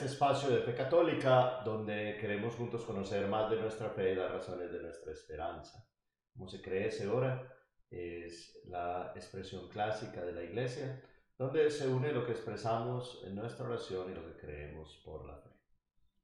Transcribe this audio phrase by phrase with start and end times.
[0.00, 4.32] Este espacio de fe católica donde queremos juntos conocer más de nuestra fe y las
[4.32, 5.86] razones de nuestra esperanza.
[6.32, 7.46] Como se cree, se ora
[7.90, 11.02] es la expresión clásica de la iglesia
[11.36, 15.36] donde se une lo que expresamos en nuestra oración y lo que creemos por la
[15.36, 15.50] fe.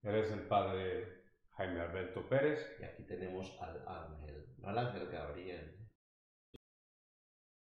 [0.05, 2.79] Eres el padre Jaime Alberto Pérez.
[2.81, 5.87] Y aquí tenemos al ángel, no al ángel Gabriel,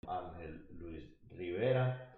[0.06, 2.09] ángel Luis Rivera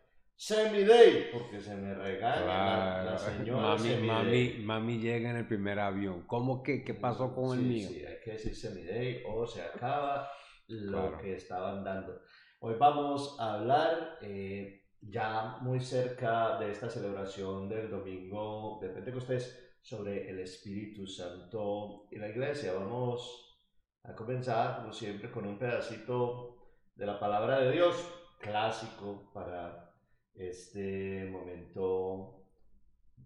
[0.44, 6.26] Semidey, porque se me regaña la, señora mami, mami, mami, llega en el primer avión.
[6.26, 7.88] ¿Cómo que qué pasó con el mío?
[7.88, 10.28] Sí, hay que decir Semidey o se acaba
[10.66, 12.22] lo que estaban dando.
[12.58, 19.76] Hoy vamos a hablar eh, ya muy cerca de esta celebración del domingo de Pentecostés
[19.80, 22.72] sobre el Espíritu Santo y la iglesia.
[22.72, 23.60] Vamos
[24.02, 26.56] a comenzar, como siempre, con un pedacito
[26.96, 27.94] de la palabra de Dios,
[28.40, 29.91] clásico para
[30.34, 32.46] este momento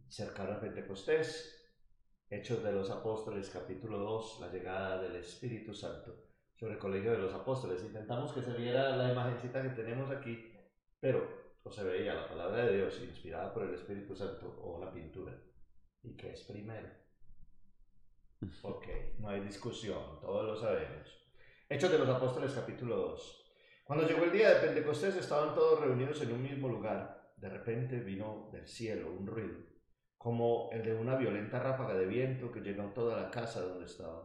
[0.09, 1.53] cercano a Pentecostés,
[2.29, 7.19] Hechos de los Apóstoles, capítulo 2, la llegada del Espíritu Santo sobre el Colegio de
[7.19, 7.85] los Apóstoles.
[7.85, 10.53] Intentamos que se viera la imagencita que tenemos aquí,
[10.99, 14.93] pero no se veía la palabra de Dios inspirada por el Espíritu Santo o una
[14.93, 15.39] pintura.
[16.03, 16.89] ¿Y qué es primero?
[18.63, 18.87] Ok,
[19.19, 21.09] no hay discusión, todos lo sabemos.
[21.69, 23.46] Hechos de los Apóstoles, capítulo 2.
[23.87, 27.31] Cuando llegó el día de Pentecostés estaban todos reunidos en un mismo lugar.
[27.37, 29.61] De repente vino del cielo un ruido,
[30.19, 34.25] como el de una violenta ráfaga de viento que llenó toda la casa donde estaban.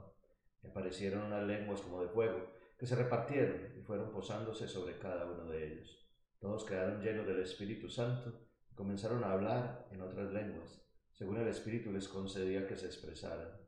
[0.63, 5.28] Y aparecieron unas lenguas como de fuego, que se repartieron y fueron posándose sobre cada
[5.28, 6.09] uno de ellos.
[6.40, 8.41] Todos quedaron llenos del Espíritu Santo
[8.72, 13.60] y comenzaron a hablar en otras lenguas, según el Espíritu les concedía que se expresaran.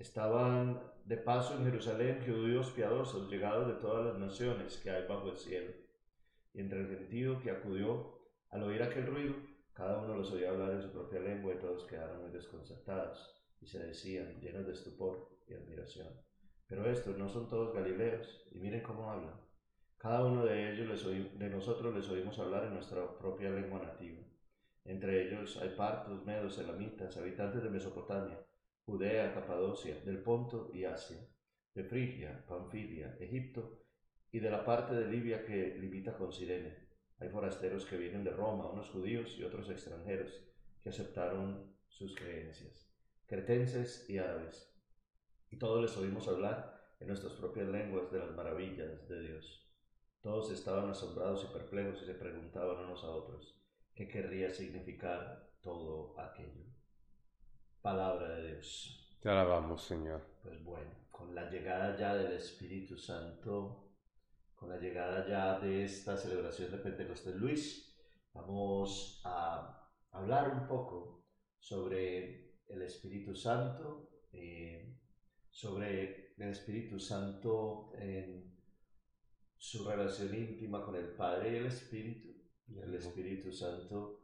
[0.00, 5.28] Estaban de paso en Jerusalén judíos piadosos, llegados de todas las naciones que hay bajo
[5.28, 5.72] el cielo.
[6.54, 8.18] Y entre el gentío que acudió,
[8.48, 9.34] al oír aquel ruido,
[9.74, 13.66] cada uno los oía hablar en su propia lengua y todos quedaron muy desconcertados y
[13.66, 16.08] se decían, llenos de estupor y admiración.
[16.66, 19.38] Pero estos no son todos galileos, y miren cómo hablan.
[19.98, 24.22] Cada uno de ellos les de nosotros les oímos hablar en nuestra propia lengua nativa.
[24.82, 28.38] Entre ellos hay partos, medos, elamitas, habitantes de Mesopotamia,
[28.90, 31.24] Judea, Capadocia, del Ponto y Asia,
[31.74, 33.84] de Frigia, Panfilia, Egipto
[34.32, 36.88] y de la parte de Libia que limita con Sirene.
[37.20, 40.44] Hay forasteros que vienen de Roma, unos judíos y otros extranjeros
[40.80, 42.92] que aceptaron sus creencias,
[43.28, 44.76] cretenses y árabes.
[45.50, 49.70] Y todos les oímos hablar en nuestras propias lenguas de las maravillas de Dios.
[50.20, 53.56] Todos estaban asombrados y perplejos y se preguntaban unos a otros
[53.94, 56.69] qué querría significar todo aquello
[57.82, 59.18] palabra de Dios.
[59.20, 60.22] Te alabamos, Señor.
[60.42, 63.92] Pues bueno, con la llegada ya del Espíritu Santo,
[64.54, 67.96] con la llegada ya de esta celebración de Pentecostés Luis,
[68.34, 71.24] vamos a hablar un poco
[71.58, 74.96] sobre el Espíritu Santo, eh,
[75.50, 78.58] sobre el Espíritu Santo en
[79.56, 82.28] su relación íntima con el Padre y el Espíritu,
[82.68, 84.20] y el Espíritu Santo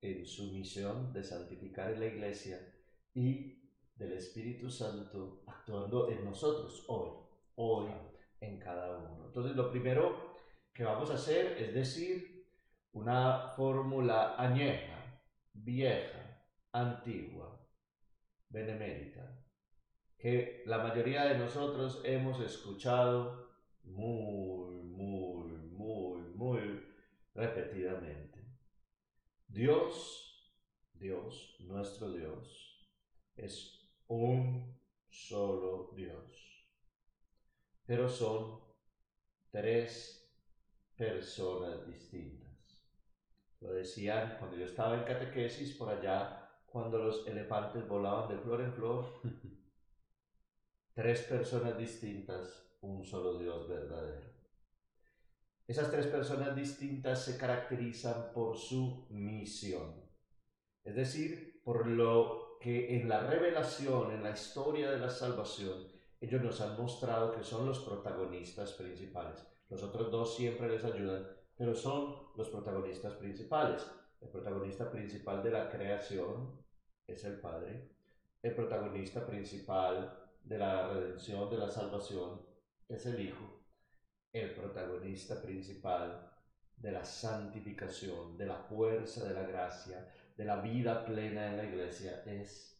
[0.00, 2.75] en su misión de santificar en la iglesia
[3.16, 7.10] y del Espíritu Santo actuando en nosotros hoy,
[7.54, 7.90] hoy
[8.40, 9.24] en cada uno.
[9.26, 10.36] Entonces lo primero
[10.72, 12.46] que vamos a hacer es decir
[12.92, 15.22] una fórmula añeja,
[15.54, 17.58] vieja, antigua,
[18.50, 19.42] benemérita,
[20.18, 23.48] que la mayoría de nosotros hemos escuchado
[23.82, 26.84] muy, muy, muy, muy
[27.34, 28.44] repetidamente.
[29.48, 30.52] Dios,
[30.92, 32.65] Dios, nuestro Dios,
[33.36, 34.76] es un
[35.08, 36.66] solo Dios.
[37.84, 38.60] Pero son
[39.50, 40.28] tres
[40.96, 42.46] personas distintas.
[43.60, 48.60] Lo decían cuando yo estaba en catequesis por allá, cuando los elefantes volaban de flor
[48.60, 49.20] en flor.
[50.94, 54.34] tres personas distintas, un solo Dios verdadero.
[55.66, 60.00] Esas tres personas distintas se caracterizan por su misión,
[60.84, 65.86] es decir, por lo que en la revelación, en la historia de la salvación,
[66.20, 69.46] ellos nos han mostrado que son los protagonistas principales.
[69.68, 71.26] Los otros dos siempre les ayudan,
[71.56, 73.86] pero son los protagonistas principales.
[74.20, 76.64] El protagonista principal de la creación
[77.06, 77.90] es el Padre.
[78.42, 82.40] El protagonista principal de la redención, de la salvación,
[82.88, 83.60] es el Hijo.
[84.32, 86.32] El protagonista principal
[86.76, 91.64] de la santificación, de la fuerza de la gracia, de la vida plena en la
[91.64, 92.78] iglesia es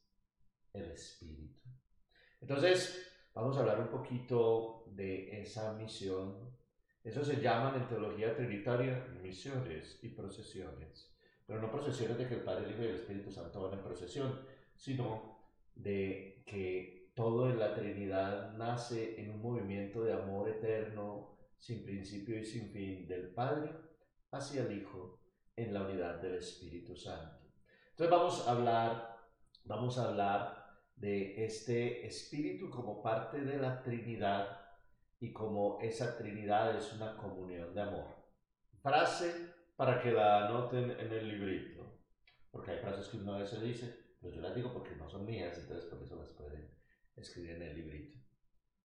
[0.72, 1.60] el Espíritu.
[2.40, 6.54] Entonces, vamos a hablar un poquito de esa misión.
[7.02, 11.12] Eso se llaman en teología trinitaria misiones y procesiones.
[11.46, 13.84] pero no procesiones de que el Padre, el Hijo y el Espíritu Santo van en
[13.84, 14.40] procesión,
[14.74, 15.38] sino
[15.76, 22.36] de que todo en la Trinidad nace en un movimiento de amor eterno, sin principio
[22.36, 23.70] y sin fin, del Padre
[24.32, 25.20] hacia el Hijo
[25.54, 27.45] en la unidad del Espíritu Santo.
[27.98, 29.16] Entonces vamos a hablar,
[29.64, 30.66] vamos a hablar
[30.96, 34.60] de este Espíritu como parte de la Trinidad
[35.19, 38.04] y como esa Trinidad es una comunión de amor.
[38.82, 42.00] Frase para que la anoten en el librito,
[42.50, 45.25] porque hay frases que uno a veces dice, pero yo las digo porque no son
[45.25, 46.70] mías, entonces por eso las pueden
[47.16, 48.19] escribir en el librito.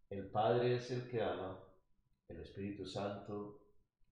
[0.10, 1.62] El Padre es el que ama,
[2.30, 3.60] el Espíritu Santo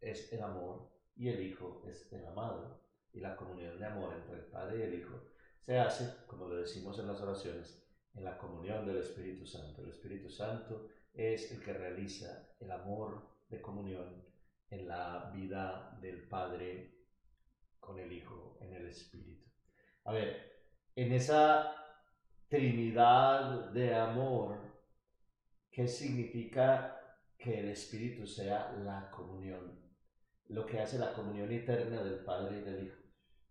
[0.01, 2.88] es el amor y el Hijo es el amado.
[3.13, 5.19] Y la comunión de amor entre el Padre y el Hijo
[5.65, 7.83] se hace, como lo decimos en las oraciones,
[8.15, 9.81] en la comunión del Espíritu Santo.
[9.81, 14.23] El Espíritu Santo es el que realiza el amor de comunión
[14.69, 16.93] en la vida del Padre
[17.79, 19.45] con el Hijo, en el Espíritu.
[20.05, 20.63] A ver,
[20.95, 21.75] en esa
[22.49, 24.57] Trinidad de amor,
[25.71, 26.99] ¿qué significa
[27.37, 29.79] que el Espíritu sea la comunión?
[30.47, 32.98] Lo que hace la comunión eterna del Padre y del Hijo.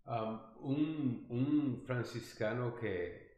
[0.09, 3.29] Um, un, un franciscano que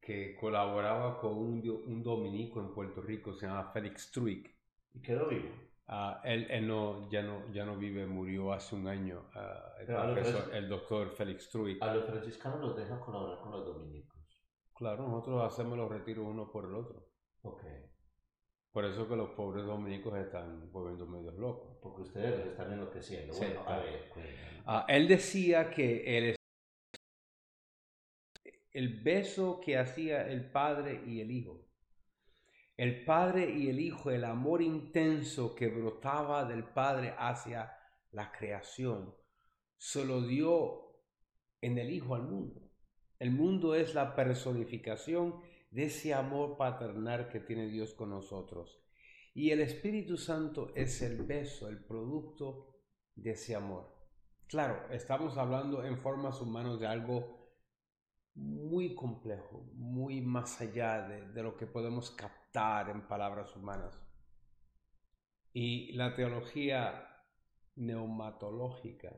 [0.00, 4.50] que colaboraba con un, un, dominico en Puerto Rico, se llama Félix Truick.
[4.94, 5.50] ¿Y quedó vivo?
[5.88, 9.26] Uh, él, él no, ya, no, ya no vive, murió hace un año.
[9.34, 11.82] Uh, el, profesor, el, doctor Félix Truick.
[11.82, 14.18] A los franciscanos los dejan colaborar con los dominicos.
[14.74, 17.06] Claro, nosotros hacemos los retiros uno por el otro.
[17.42, 17.62] Ok.
[18.72, 21.69] Por eso que los pobres dominicos están volviendo medios locos.
[21.82, 23.32] Porque ustedes los están enloqueciendo.
[23.32, 24.10] Sí, bueno, a ver.
[24.66, 26.36] Uh, él decía que el
[28.72, 31.66] el beso que hacía el Padre y el Hijo.
[32.76, 37.76] El Padre y el Hijo, el amor intenso que brotaba del Padre hacia
[38.12, 39.14] la creación,
[39.76, 41.02] se lo dio
[41.60, 42.70] en el Hijo al mundo.
[43.18, 48.82] El mundo es la personificación de ese amor paternal que tiene Dios con nosotros.
[49.32, 52.82] Y el Espíritu Santo es el beso, el producto
[53.14, 53.96] de ese amor.
[54.46, 57.40] Claro, estamos hablando en formas humanas de algo
[58.34, 63.96] muy complejo, muy más allá de, lo que podemos captar en palabras humanas.
[65.52, 67.06] Y la teología
[67.76, 69.12] neumatológica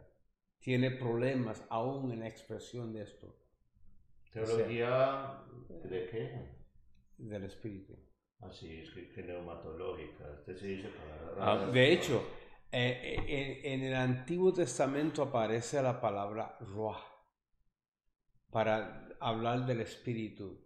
[0.59, 3.35] tiene problemas aún en la expresión de esto.
[4.31, 5.43] ¿Teología
[5.85, 6.65] de qué?
[7.19, 7.97] Del espíritu.
[8.43, 10.25] Así es que, neumatológica.
[10.35, 10.91] Este dice
[11.39, 12.23] ah, de hecho,
[12.71, 17.01] eh, eh, en, el Antiguo Testamento aparece la palabra ruah
[18.51, 20.61] para hablar del Espíritu.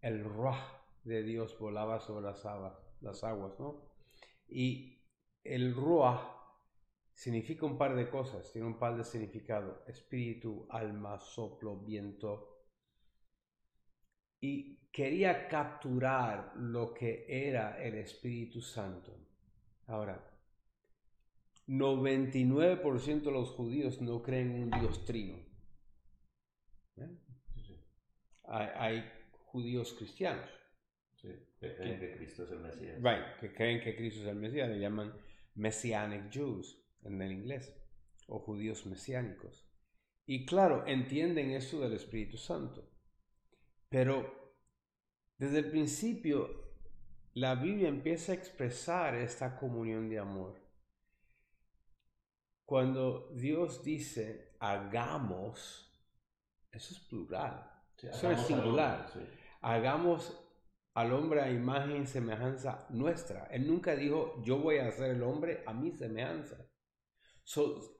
[0.00, 0.60] El Ruah
[1.02, 3.90] de Dios volaba sobre las aguas, las aguas ¿no?
[4.46, 5.02] Y
[5.42, 6.38] el Ruah
[7.12, 12.54] significa un par de cosas, tiene un par de significado, espíritu, alma, soplo, viento.
[14.40, 19.16] Y quería capturar lo que era el Espíritu Santo.
[19.86, 20.28] Ahora,
[21.66, 25.38] 99% de los judíos no creen en un Dios trino.
[28.44, 30.48] hay, judíos cristianos.
[31.20, 33.36] que creen que, Cristo es el Mesías.
[33.40, 35.12] que creen que Cristo es el Mesías, le llaman
[35.54, 37.74] Messianic Jews en el inglés,
[38.26, 39.66] o judíos mesiánicos.
[40.26, 42.90] Y claro, entienden eso del Espíritu Santo.
[43.88, 44.37] Pero
[45.38, 46.68] desde el principio,
[47.34, 50.60] la Biblia empieza a expresar esta comunión de amor.
[52.64, 55.96] Cuando Dios dice, hagamos,
[56.72, 57.70] eso es plural.
[58.02, 59.06] Eso es singular.
[59.60, 60.36] Hagamos
[60.94, 63.46] al hombre a imagen y semejanza nuestra.
[63.52, 66.68] Él nunca dijo, yo voy a hacer el hombre a mi semejanza.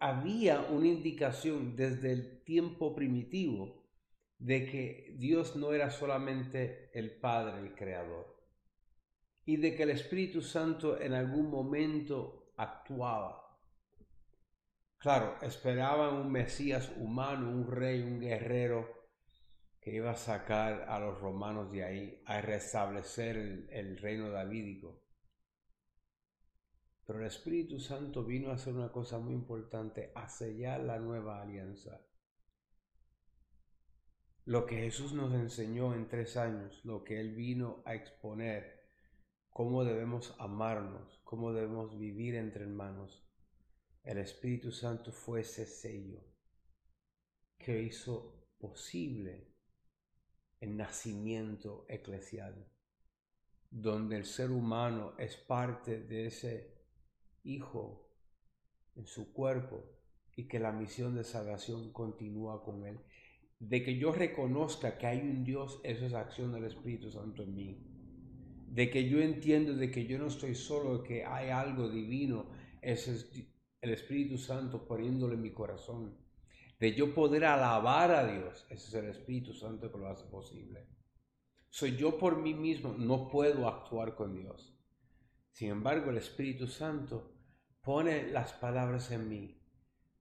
[0.01, 3.78] había una indicación desde el tiempo primitivo
[4.39, 8.37] de que Dios no era solamente el Padre, el Creador,
[9.45, 13.45] y de que el Espíritu Santo en algún momento actuaba.
[14.99, 18.99] Claro, esperaban un Mesías humano, un rey, un guerrero,
[19.81, 25.03] que iba a sacar a los romanos de ahí, a restablecer el, reino davídico.
[27.07, 31.41] Pero el Espíritu Santo vino a hacer una cosa muy importante, a sellar la nueva
[31.41, 32.05] alianza.
[34.49, 38.83] Lo que Jesús nos enseñó en tres años, lo que Él vino a exponer,
[39.51, 43.29] cómo debemos amarnos, cómo debemos vivir entre hermanos.
[44.05, 46.25] El Espíritu Santo fue ese sello
[47.59, 49.53] que hizo posible
[50.61, 52.73] el nacimiento eclesial,
[53.69, 56.87] donde el ser humano es parte de ese
[57.43, 58.09] hijo
[58.97, 59.85] en su cuerpo
[60.35, 62.99] y que la misión de salvación continúa con Él.
[63.61, 67.55] De que yo reconozca que hay un Dios, eso es acción del Espíritu Santo en
[67.55, 67.85] mí.
[68.69, 72.51] De que yo entiendo de que yo no estoy solo, que hay algo divino,
[72.81, 73.31] eso es
[73.81, 76.17] el Espíritu Santo poniéndolo en mi corazón.
[76.79, 80.87] De yo poder alabar a Dios, ese es el Espíritu Santo que lo hace posible.
[81.71, 84.79] Soy yo por mí mismo, no puedo actuar con Dios.
[85.51, 87.33] Sin embargo, el Espíritu Santo
[87.83, 89.59] pone las palabras en mí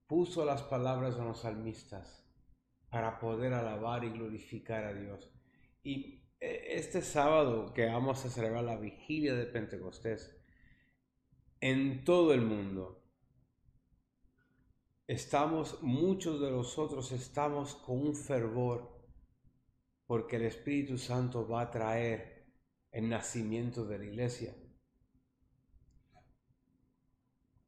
[0.08, 2.26] puso las palabras en los salmistas
[2.90, 5.32] para poder alabar y glorificar a Dios.
[5.84, 10.38] Y eh, este sábado que vamos a celebrar la vigilia de Pentecostés,
[11.60, 13.04] en todo el mundo,
[15.08, 18.98] estamos, muchos de nosotros estamos con un fervor
[20.06, 22.48] porque el Espíritu Santo va a traer
[22.92, 24.56] el nacimiento de la iglesia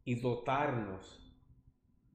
[0.05, 1.28] y dotarnos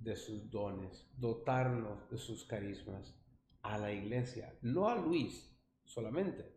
[0.05, 3.19] de sus dones, dotarnos de sus carismas
[3.63, 5.51] a la iglesia, no a Luis
[5.85, 6.55] solamente,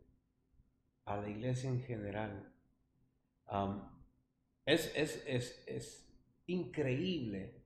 [1.06, 2.54] a la iglesia en general.
[4.66, 6.13] es, es, es, es
[6.46, 7.63] increíble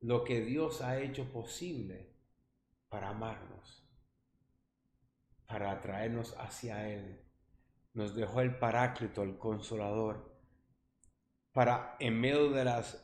[0.00, 2.14] lo que Dios ha hecho posible
[2.90, 3.88] para amarnos,
[5.46, 7.22] para atraernos hacia Él.
[7.94, 10.34] Nos dejó el Paráclito, el Consolador,
[11.52, 13.03] para en medio de las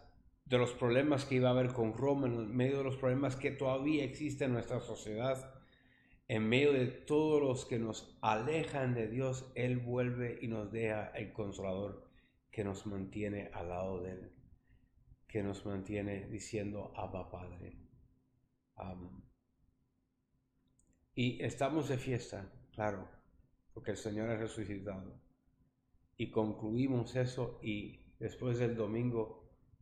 [0.50, 3.52] de los problemas que iba a haber con Roma, en medio de los problemas que
[3.52, 5.54] todavía existen en nuestra sociedad,
[6.26, 11.06] en medio de todos los que nos alejan de Dios, Él vuelve y nos deja
[11.10, 12.04] el consolador
[12.50, 14.32] que nos mantiene al lado de Él,
[15.28, 17.76] que nos mantiene diciendo Abba Padre.
[21.14, 23.08] y estamos de fiesta, claro,
[23.72, 25.14] porque el Señor ha resucitado.
[26.16, 29.39] Y concluimos eso y después del domingo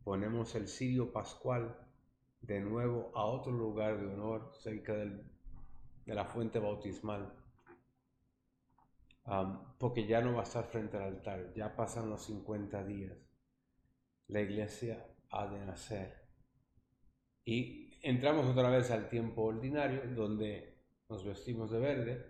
[0.09, 1.77] ponemos el sirio pascual
[2.41, 5.21] de nuevo a otro lugar de honor cerca de
[6.07, 7.31] la fuente bautismal.
[9.77, 13.15] porque ya no va a estar frente al altar, ya pasan los 50 días.
[14.29, 16.27] La iglesia ha de nacer.
[17.45, 20.75] Y entramos otra vez al tiempo ordinario, donde
[21.07, 22.25] nos vestimos de verde,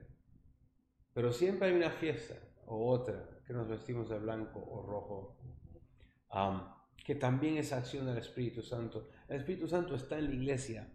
[1.14, 5.38] pero siempre hay una fiesta o otra que nos vestimos de blanco o rojo
[7.06, 9.10] que también es acción del Espíritu Santo.
[9.28, 10.92] El Espíritu Santo está en la iglesia,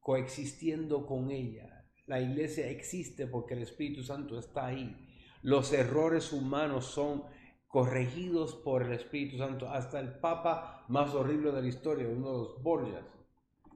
[0.00, 1.86] coexistiendo con ella.
[2.06, 4.96] La iglesia existe porque el Espíritu Santo está ahí.
[5.42, 7.24] Los errores humanos son
[7.66, 9.68] corregidos por el Espíritu Santo.
[9.68, 13.04] Hasta el Papa más horrible de la historia, uno de los Borgias,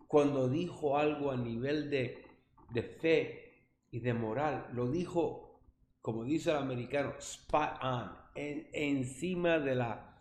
[0.08, 2.24] cuando dijo algo a nivel de,
[2.70, 5.60] de fe y de moral, lo dijo,
[6.00, 10.11] como dice el americano, spot on, encima de la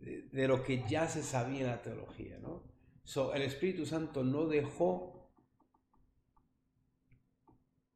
[0.00, 2.64] de, lo que ya se sabía en la teología, ¿no?
[3.04, 5.30] So, el Espíritu Santo no dejó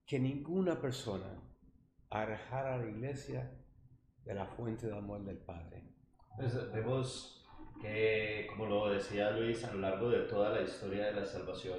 [0.06, 1.40] que ninguna persona
[2.10, 3.50] alejara a la iglesia
[4.24, 5.82] de la fuente de amor del Padre.
[6.36, 7.46] Pues vemos
[7.80, 11.78] que, como lo decía Luis, a lo largo de toda la historia de la salvación,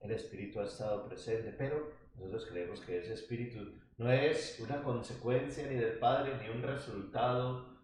[0.00, 5.66] el Espíritu ha estado presente, pero nosotros creemos que ese Espíritu no es una consecuencia
[5.66, 7.77] ni del Padre ni un resultado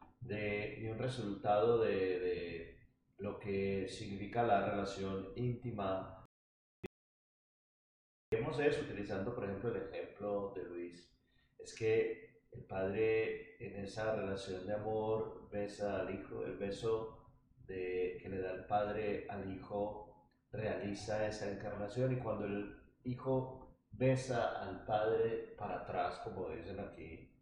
[1.05, 2.79] resultado de, de
[3.19, 6.27] lo que significa la relación íntima.
[8.31, 11.17] Vemos eso utilizando, por ejemplo, el ejemplo de Luis.
[11.59, 17.25] Es que el padre en esa relación de amor besa al hijo, el beso
[17.67, 23.77] de, que le da el padre al hijo realiza esa encarnación y cuando el hijo
[23.91, 27.33] besa al padre para atrás, como dicen aquí,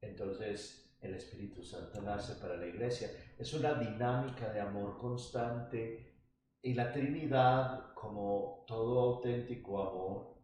[0.00, 3.10] entonces el Espíritu Santo nace para la iglesia.
[3.36, 6.12] Es una dinámica de amor constante
[6.62, 10.36] y la Trinidad como todo auténtico amor,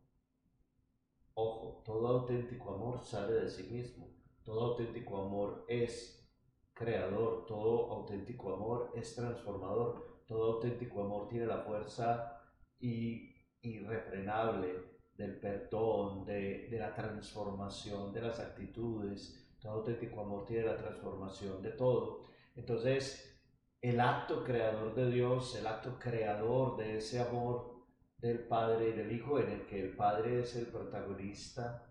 [1.35, 4.09] ojo, todo auténtico amor sale de sí mismo,
[4.43, 6.29] todo auténtico amor es
[6.75, 12.43] creador, todo auténtico amor es transformador, todo auténtico amor tiene la fuerza
[12.81, 20.77] irrefrenable del perdón, de, de la transformación de las actitudes, todo auténtico amor tiene la
[20.77, 22.29] transformación de todo.
[22.55, 23.41] Entonces,
[23.81, 27.87] el acto creador de Dios, el acto creador de ese amor
[28.19, 31.85] del Padre y del Hijo, en el que el Padre es el protagonista,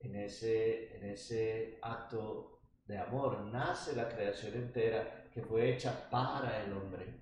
[0.00, 6.62] en ese, en ese acto de amor nace la creación entera que fue hecha para
[6.62, 7.20] el hombre.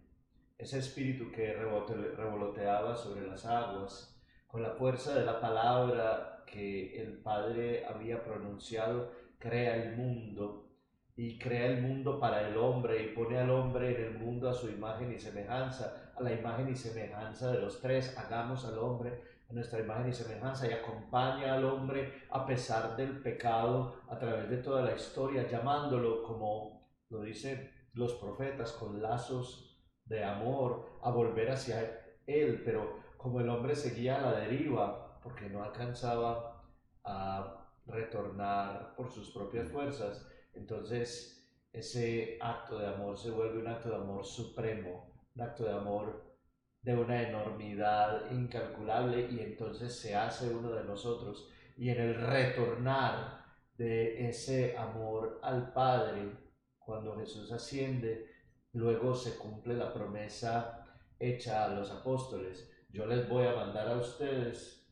[0.59, 7.19] Ese espíritu que revoloteaba sobre las aguas, con la fuerza de la palabra que el
[7.19, 9.11] Padre había pronunciado,
[9.45, 10.71] crea el mundo
[11.17, 14.55] y crea el mundo para el hombre y pone al hombre en el mundo a
[14.55, 19.21] su imagen y semejanza a la imagen y semejanza de los tres, hagamos al hombre
[19.51, 24.49] a nuestra imagen y semejanza y acompaña al hombre a pesar del pecado a través
[24.49, 31.11] de toda la historia, llamándolo como lo dicen los profetas, con lazos de amor, a
[31.11, 36.65] volver hacia él, pero como el hombre seguía a la deriva, porque no alcanzaba
[37.05, 41.35] a retornar por sus propias fuerzas, entonces
[41.73, 46.25] ese acto de amor se vuelve un acto de amor supremo, un acto de amor
[46.83, 51.51] de una enormidad incalculable y entonces se hace uno de nosotros.
[51.77, 53.45] Y en el retornar
[53.77, 56.31] de ese amor al Padre,
[56.79, 58.31] cuando Jesús asciende,
[58.73, 60.87] luego se cumple la promesa
[61.19, 62.71] hecha a los apóstoles.
[62.91, 64.84] Yo les voy a mandar a ustedes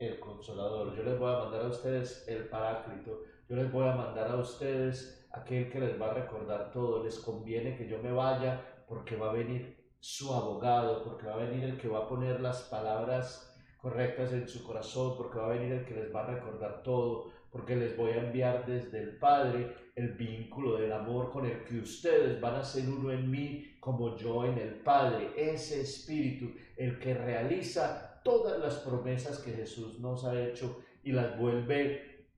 [0.00, 3.94] el consolador, yo les voy a mandar a ustedes el paráclito, yo les voy a
[3.94, 7.04] mandar a ustedes aquel que les va a recordar todo.
[7.04, 11.44] Les conviene que yo me vaya porque va a venir su abogado, porque va a
[11.44, 15.56] venir el que va a poner las palabras correctas en su corazón, porque va a
[15.56, 19.18] venir el que les va a recordar todo, porque les voy a enviar desde el
[19.18, 23.76] Padre el vínculo del amor con el que ustedes van a ser uno en mí
[23.80, 30.00] como yo en el Padre, ese espíritu, el que realiza todas las promesas que Jesús
[30.00, 32.28] nos ha hecho y las vuelve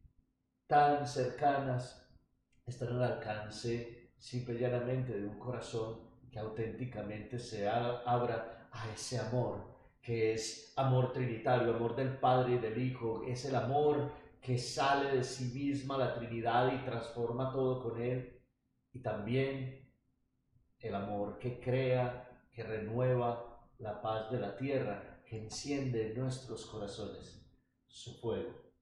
[0.66, 2.08] tan cercanas,
[2.66, 9.18] están al alcance simple y llanamente de un corazón que auténticamente se abra a ese
[9.18, 9.66] amor,
[10.00, 15.16] que es amor trinitario, amor del Padre y del Hijo, es el amor que sale
[15.16, 18.40] de sí misma la Trinidad y transforma todo con Él,
[18.92, 19.88] y también
[20.78, 27.42] el amor que crea, que renueva la paz de la tierra, enciende en nuestros corazones
[27.86, 28.72] su fuego.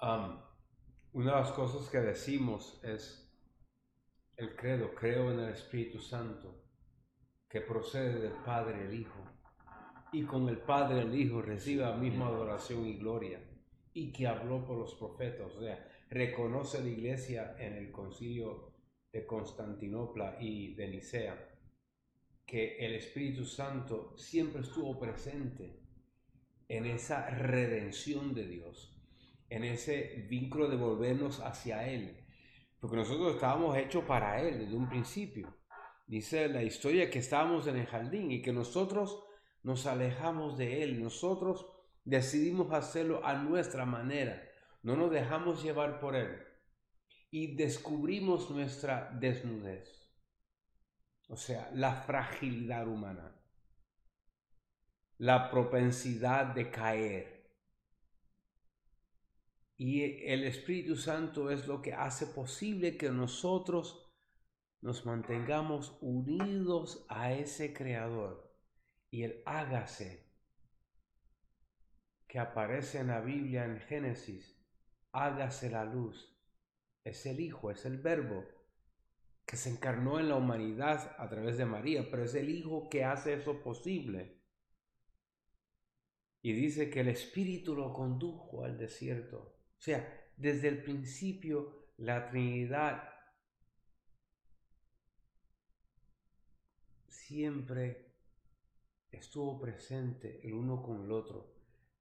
[0.00, 3.28] una de las cosas que decimos es
[4.36, 6.62] el credo, creo en el Espíritu Santo,
[7.48, 9.24] que procede del Padre el Hijo,
[10.12, 13.40] y con el Padre el Hijo reciba misma adoración y gloria,
[13.92, 18.72] y que habló por los profetas, o sea, reconoce la iglesia en el concilio
[19.12, 21.47] de Constantinopla y de Nicea,
[22.48, 25.82] que el Espíritu Santo siempre estuvo presente
[26.66, 28.98] en esa redención de Dios,
[29.50, 32.24] en ese vínculo de volvernos hacia Él,
[32.80, 35.54] porque nosotros estábamos hechos para Él desde un principio.
[36.06, 39.22] Dice la historia que estábamos en el jardín y que nosotros
[39.62, 41.66] nos alejamos de Él, nosotros
[42.06, 44.42] decidimos hacerlo a nuestra manera,
[44.82, 46.38] no nos dejamos llevar por Él.
[47.30, 49.97] Y descubrimos nuestra desnudez,
[51.28, 53.34] o sea, la fragilidad humana,
[55.18, 57.38] la propensidad de caer
[59.78, 64.12] y el Espíritu Santo es lo que hace posible que nosotros
[64.80, 68.52] nos mantengamos unidos a ese Creador.
[69.10, 70.26] Y el hágase
[72.26, 74.60] que aparece en la Biblia en Génesis,
[75.12, 76.36] hágase la luz.
[77.04, 78.57] Es el Hijo, es el Verbo
[79.48, 83.02] que se encarnó en la humanidad a través de María, pero es el Hijo que
[83.02, 84.38] hace eso posible.
[86.42, 92.28] Y dice que el Espíritu lo condujo al desierto o sea, desde el principio la
[92.28, 93.10] Trinidad
[97.06, 98.16] siempre
[99.10, 101.54] estuvo presente el uno con el otro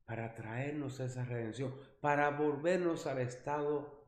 [0.05, 4.07] para traernos esa redención, para volvernos al estado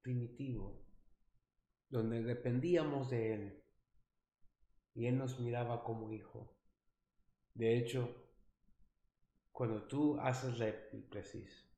[0.00, 0.81] primitivo,
[1.92, 3.64] donde dependíamos de Él
[4.94, 6.56] y Él nos miraba como hijo.
[7.52, 8.08] De hecho,
[9.52, 11.70] cuando tú haces la epíclesis,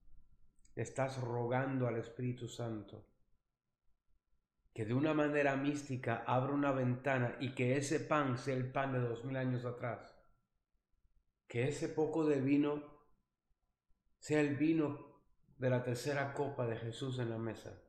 [0.77, 3.09] estás rogando al Espíritu Santo
[4.73, 8.93] que de una manera mística abra una ventana y que ese pan sea el pan
[8.93, 10.17] de dos mil años atrás.
[11.49, 12.83] Que ese poco de vino
[14.19, 15.23] sea el vino
[15.59, 17.84] de la tercera copa de Jesús en la mesa.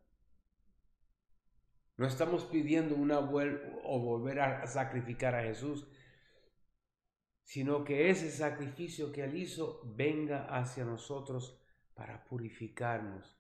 [1.98, 5.88] No estamos pidiendo una vuelta o volver a sacrificar a Jesús,
[7.44, 11.62] sino que ese sacrificio que Él hizo venga hacia nosotros
[11.94, 13.40] para purificarnos,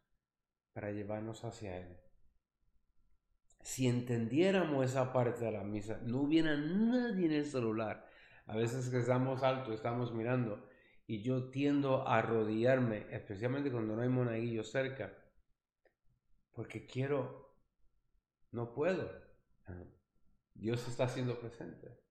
[0.74, 1.98] para llevarnos hacia Él.
[3.62, 8.08] Si entendiéramos esa parte de la misa, no hubiera nadie en el celular.
[8.46, 10.70] A veces que estamos alto, estamos mirando,
[11.08, 15.18] y yo tiendo a arrodillarme, especialmente cuando no hay monaguillo cerca,
[16.52, 17.44] porque quiero,
[18.51, 19.10] no puedo.
[20.53, 22.05] Dios está siendo presente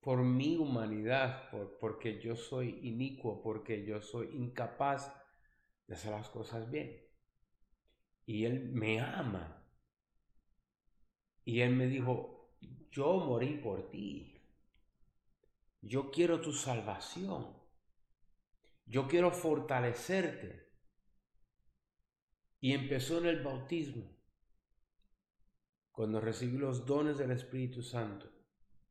[0.00, 5.14] por mi humanidad, por, porque yo soy inicuo, porque yo soy incapaz
[5.86, 7.04] de hacer las cosas bien.
[8.24, 9.66] Y Él me ama.
[11.44, 12.54] Y Él me dijo,
[12.90, 14.40] yo morí por ti.
[15.82, 17.56] Yo quiero tu salvación.
[18.86, 20.70] Yo quiero fortalecerte.
[22.60, 24.04] Y empezó en el bautismo,
[26.00, 28.26] cuando recibí los dones del Espíritu Santo.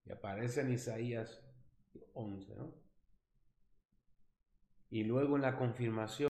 [0.06, 1.43] Y aparece en Isaías
[2.13, 2.76] 11, ¿no?
[4.91, 6.30] Y luego en la confirmación,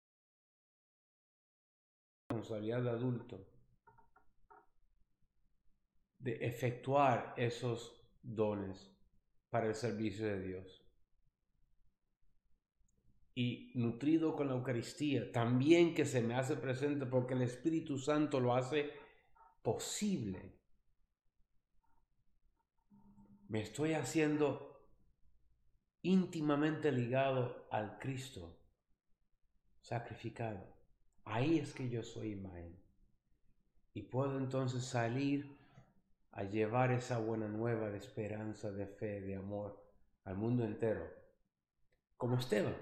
[2.29, 3.45] responsabilidad de adulto,
[6.17, 8.89] de efectuar esos dones
[9.49, 10.89] para el servicio de Dios.
[13.35, 18.39] Y nutrido con la Eucaristía, también que se me hace presente porque el Espíritu Santo
[18.39, 18.93] lo hace
[19.61, 20.58] posible.
[23.49, 24.79] Me estoy haciendo
[26.03, 28.59] íntimamente ligado al Cristo
[29.81, 30.77] sacrificado.
[31.25, 32.79] Ahí es que yo soy imagen.
[33.95, 35.57] Y puedo entonces salir
[36.31, 39.83] a llevar esa buena nueva de esperanza, de fe, de amor
[40.25, 41.11] al mundo entero.
[42.17, 42.77] Como Esteban.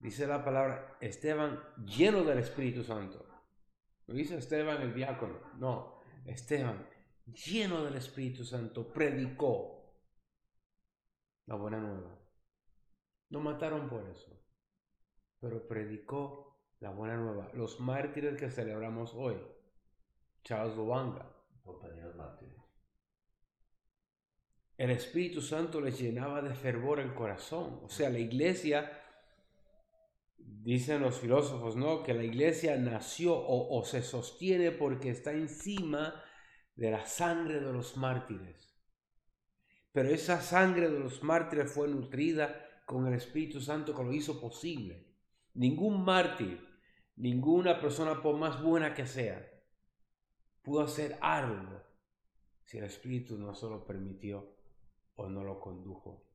[0.00, 3.24] Dice la palabra Esteban lleno del Espíritu Santo.
[4.08, 5.38] No dice Esteban el diácono.
[5.60, 6.93] No, Esteban
[7.26, 9.74] lleno del Espíritu Santo predicó
[11.46, 12.18] la buena nueva.
[13.30, 14.40] No mataron por eso,
[15.40, 17.50] pero predicó la buena nueva.
[17.54, 19.36] Los mártires que celebramos hoy.
[20.42, 21.30] Charles Lubanga,
[21.62, 22.54] compañeros mártires.
[24.76, 27.80] El Espíritu Santo les llenaba de fervor el corazón.
[27.84, 28.90] O sea, la iglesia,
[30.36, 32.02] dicen los filósofos, ¿no?
[32.02, 36.23] Que la iglesia nació o, o se sostiene porque está encima
[36.76, 38.74] de la sangre de los mártires.
[39.92, 44.40] Pero esa sangre de los mártires fue nutrida con el Espíritu Santo que lo hizo
[44.40, 45.06] posible.
[45.54, 46.66] Ningún mártir,
[47.16, 49.48] ninguna persona por más buena que sea,
[50.62, 51.80] pudo hacer algo
[52.64, 54.56] si el Espíritu no se lo permitió
[55.14, 56.26] o no lo condujo.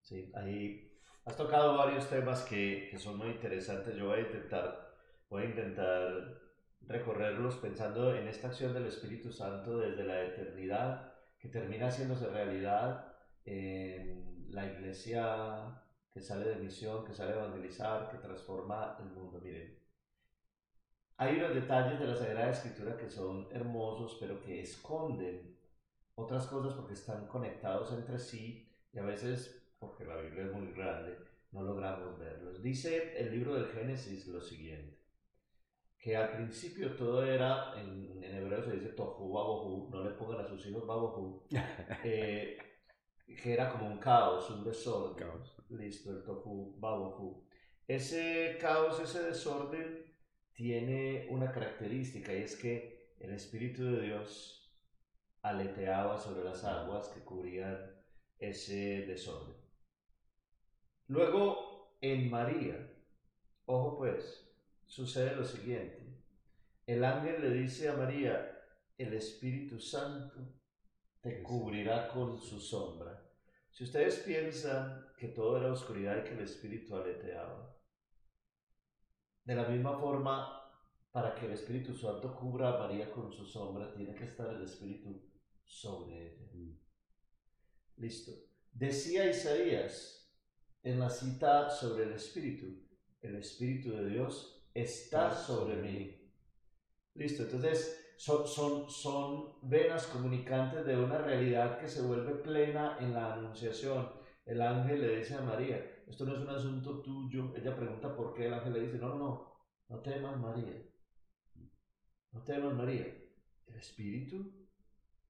[0.00, 3.96] Sí, ahí has tocado varios temas que, que son muy interesantes.
[3.96, 4.94] Yo voy a intentar,
[5.28, 6.47] voy a intentar
[6.86, 13.12] recorrerlos pensando en esta acción del Espíritu Santo desde la eternidad que termina haciéndose realidad
[13.44, 19.40] en la iglesia que sale de misión, que sale a evangelizar, que transforma el mundo.
[19.40, 19.78] Miren,
[21.16, 25.56] hay unos detalles de la Sagrada Escritura que son hermosos, pero que esconden
[26.14, 30.72] otras cosas porque están conectados entre sí y a veces, porque la Biblia es muy
[30.72, 31.16] grande,
[31.52, 32.62] no logramos verlos.
[32.62, 34.97] Dice el libro del Génesis lo siguiente,
[35.98, 40.48] que al principio todo era, en, hebreo se dice tohu babohu, no le pongan a
[40.48, 41.46] sus hijos babohu,
[42.04, 42.56] eh,
[43.26, 45.28] que era como un caos, un desorden.
[45.70, 47.44] Listo, el tohu babohu.
[47.86, 50.14] Ese caos, ese desorden
[50.52, 54.72] tiene una característica y es que el Espíritu de Dios
[55.42, 57.78] aleteaba sobre las aguas que cubrían
[58.38, 59.56] ese desorden.
[61.06, 62.92] Luego, en María,
[63.66, 64.47] ojo pues,
[64.88, 66.02] sucede lo siguiente.
[66.86, 68.58] El ángel le dice a María,
[68.96, 70.54] el Espíritu Santo
[71.20, 73.22] te cubrirá con su sombra.
[73.70, 77.76] Si ustedes piensan que todo era oscuridad y que el Espíritu aleteaba,
[79.44, 80.54] de la misma forma,
[81.12, 84.62] para que el Espíritu Santo cubra a María con su sombra, tiene que estar el
[84.62, 85.30] Espíritu
[85.64, 86.46] sobre ella.
[86.54, 86.78] Mm.
[87.98, 88.32] Listo.
[88.72, 90.32] Decía Isaías
[90.82, 92.66] en la cita sobre el Espíritu,
[93.20, 96.32] el Espíritu de Dios está sobre mí.
[97.14, 103.12] Listo, entonces son, son, son venas comunicantes de una realidad que se vuelve plena en
[103.14, 104.10] la anunciación.
[104.44, 107.52] El ángel le dice a María, esto no es un asunto tuyo.
[107.54, 108.46] Ella pregunta por qué.
[108.46, 109.54] El ángel le dice, no, no,
[109.88, 110.82] no, temas María.
[112.32, 113.06] No temas María.
[113.66, 114.66] El Espíritu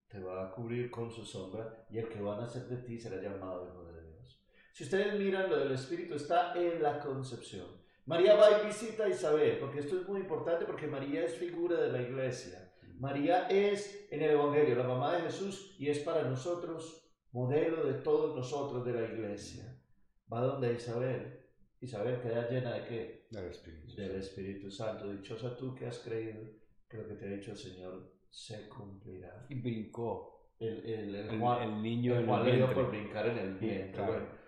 [0.06, 2.98] te va a cubrir con su sombra y el que va a nacer de ti
[2.98, 4.40] será llamado Hijo de Dios.
[4.72, 7.77] Si ustedes miran lo del Espíritu está en la concepción.
[8.08, 11.78] María va y visita a Isabel, porque esto es muy importante porque María es figura
[11.78, 12.72] de la iglesia.
[12.98, 17.92] María es en el Evangelio la mamá de Jesús y es para nosotros modelo de
[18.00, 19.78] todos nosotros de la iglesia.
[20.32, 21.38] Va donde Isabel
[21.82, 23.26] Isabel queda llena de qué?
[23.30, 23.94] Del Espíritu.
[23.94, 25.12] Del Espíritu Santo.
[25.12, 26.40] Dichosa tú que has creído
[26.88, 29.46] que lo que te ha dicho el Señor se cumplirá.
[29.50, 30.34] Y brincó.
[30.58, 34.02] El, el, el, el, niño el cual le dio por brincar en el vientre.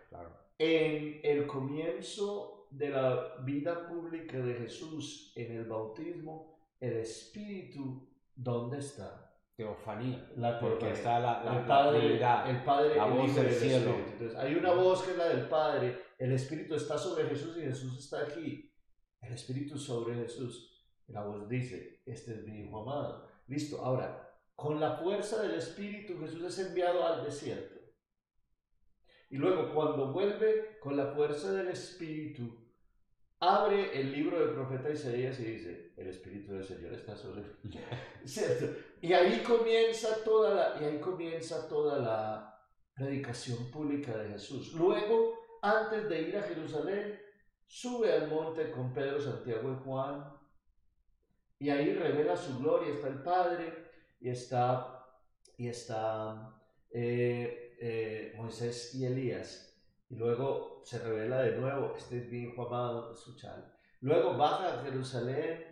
[0.08, 0.30] claro.
[0.58, 8.78] En el comienzo de la vida pública de Jesús, en el bautismo, el Espíritu, ¿dónde
[8.78, 9.30] está?
[9.60, 13.94] teofanía, la porque está la, el Padre, el Padre, la voz del cielo.
[13.94, 17.60] Entonces, hay una voz que es la del Padre, el Espíritu está sobre Jesús y
[17.60, 18.72] Jesús está aquí.
[19.20, 20.66] El Espíritu sobre Jesús.
[21.08, 23.28] la voz dice, este es mi Hijo amado.
[23.48, 27.80] Listo, ahora, con la fuerza del Espíritu Jesús es enviado al desierto.
[29.28, 32.59] Y luego cuando vuelve con la fuerza del Espíritu,
[33.40, 37.72] abre el libro del profeta Isaías y dice, el Espíritu del Señor está sobre mí.
[38.24, 38.66] ¿Cierto?
[39.00, 42.60] Y ahí comienza toda la, y ahí comienza toda la
[42.94, 44.74] predicación pública de Jesús.
[44.74, 47.18] Luego, antes de ir a Jerusalén,
[47.66, 50.24] sube al monte con Pedro, Santiago y Juan,
[51.58, 55.06] y ahí revela su gloria, está el Padre, y está,
[55.56, 59.69] y está eh, eh, Moisés y Elías.
[60.10, 63.72] Y luego se revela de nuevo, este es mi hijo amado, escuchar.
[64.00, 65.64] Luego baja a Jerusalén,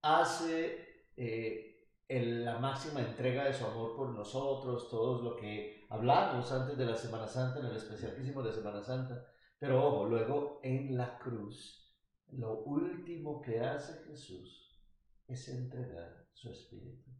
[0.00, 6.78] hace eh, la máxima entrega de su amor por nosotros, todo lo que hablamos antes
[6.78, 9.26] de la Semana Santa, en el especial que hicimos de Semana Santa.
[9.58, 11.94] Pero ojo, luego en la cruz,
[12.30, 14.80] lo último que hace Jesús
[15.28, 17.10] es entregar su espíritu.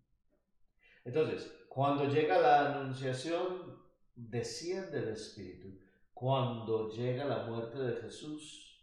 [1.05, 3.83] Entonces, cuando llega la anunciación,
[4.14, 5.79] desciende el espíritu
[6.23, 8.81] cuando llega la muerte de Jesús,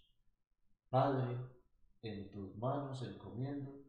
[0.89, 1.37] Padre,
[2.01, 3.79] en tus manos encomiendo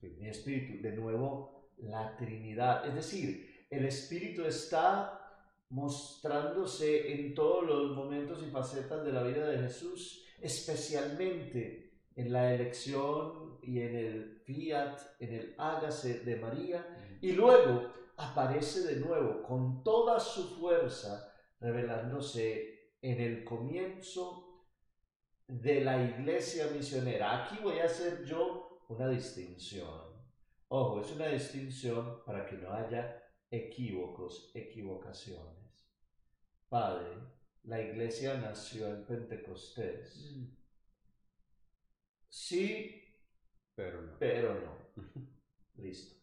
[0.00, 0.82] mi espíritu.
[0.82, 2.88] De nuevo, la Trinidad.
[2.88, 5.20] Es decir, el Espíritu está
[5.68, 12.54] mostrándose en todos los momentos y facetas de la vida de Jesús, especialmente en la
[12.54, 19.42] elección y en el fiat, en el hágase de María, y luego aparece de nuevo
[19.42, 22.73] con toda su fuerza, revelándose
[23.04, 24.64] en el comienzo
[25.46, 27.44] de la iglesia misionera.
[27.44, 30.00] Aquí voy a hacer yo una distinción.
[30.68, 35.86] Ojo, es una distinción para que no haya equívocos, equivocaciones.
[36.70, 37.18] Padre,
[37.64, 40.36] la iglesia nació en Pentecostés.
[40.38, 40.56] Mm.
[42.30, 43.04] Sí,
[43.74, 44.18] pero no.
[44.18, 44.78] Pero no.
[45.76, 46.16] Listo.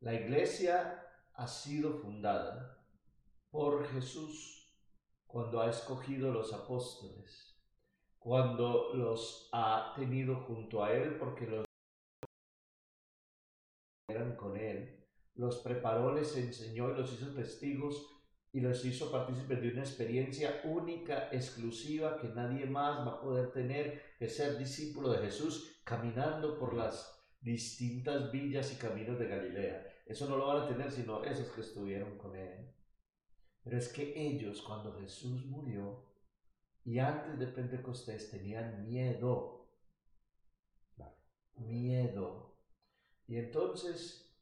[0.00, 2.84] La iglesia ha sido fundada
[3.52, 4.56] por Jesús
[5.36, 7.60] cuando ha escogido los apóstoles,
[8.18, 11.66] cuando los ha tenido junto a Él porque los
[14.08, 18.18] eran con Él, los preparó, les enseñó y los hizo testigos
[18.50, 23.52] y los hizo partícipes de una experiencia única, exclusiva, que nadie más va a poder
[23.52, 29.86] tener que ser discípulo de Jesús caminando por las distintas villas y caminos de Galilea.
[30.06, 32.75] Eso no lo van a tener sino esos que estuvieron con Él.
[33.66, 36.04] Pero es que ellos cuando Jesús murió
[36.84, 39.66] y antes de Pentecostés tenían miedo.
[41.56, 42.54] Miedo.
[43.26, 44.32] Y entonces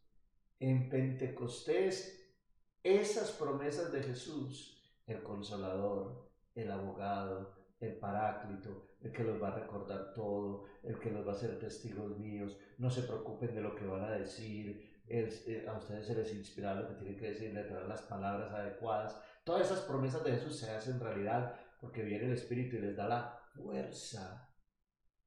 [0.60, 2.22] en Pentecostés
[2.82, 9.58] esas promesas de Jesús, el consolador, el abogado, el paráclito, el que los va a
[9.60, 13.74] recordar todo, el que los va a hacer testigos míos, no se preocupen de lo
[13.74, 17.52] que van a decir, eh, a ustedes se les inspira lo que tienen que decir,
[17.52, 19.20] le las palabras adecuadas.
[19.44, 23.06] Todas esas promesas de Jesús se hacen realidad porque viene el Espíritu y les da
[23.06, 24.50] la fuerza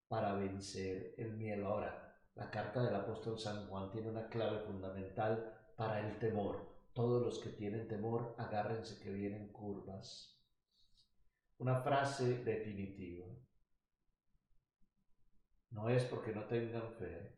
[0.07, 1.67] para vencer el miedo.
[1.67, 6.75] Ahora, la carta del apóstol San Juan tiene una clave fundamental para el temor.
[6.93, 10.41] Todos los que tienen temor, agárrense que vienen curvas.
[11.59, 13.27] Una frase definitiva.
[15.69, 17.35] No es porque no tengan fe,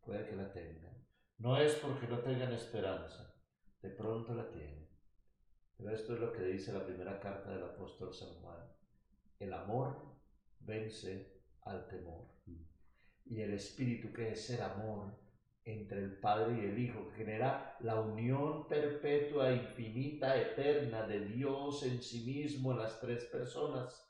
[0.00, 1.03] puede que la tengan
[1.38, 3.34] no es porque no tengan esperanza,
[3.82, 4.88] de pronto la tienen.
[5.76, 8.58] Pero esto es lo que dice la primera carta del apóstol San Juan.
[9.38, 9.96] El amor
[10.60, 12.32] vence al temor.
[13.26, 15.24] Y el espíritu que es el amor
[15.64, 22.02] entre el Padre y el Hijo, genera la unión perpetua, infinita, eterna de Dios en
[22.02, 24.06] sí mismo en las tres personas.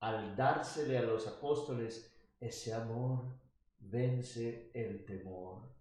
[0.00, 3.38] Al dársele a los apóstoles, ese amor
[3.78, 5.71] vence el temor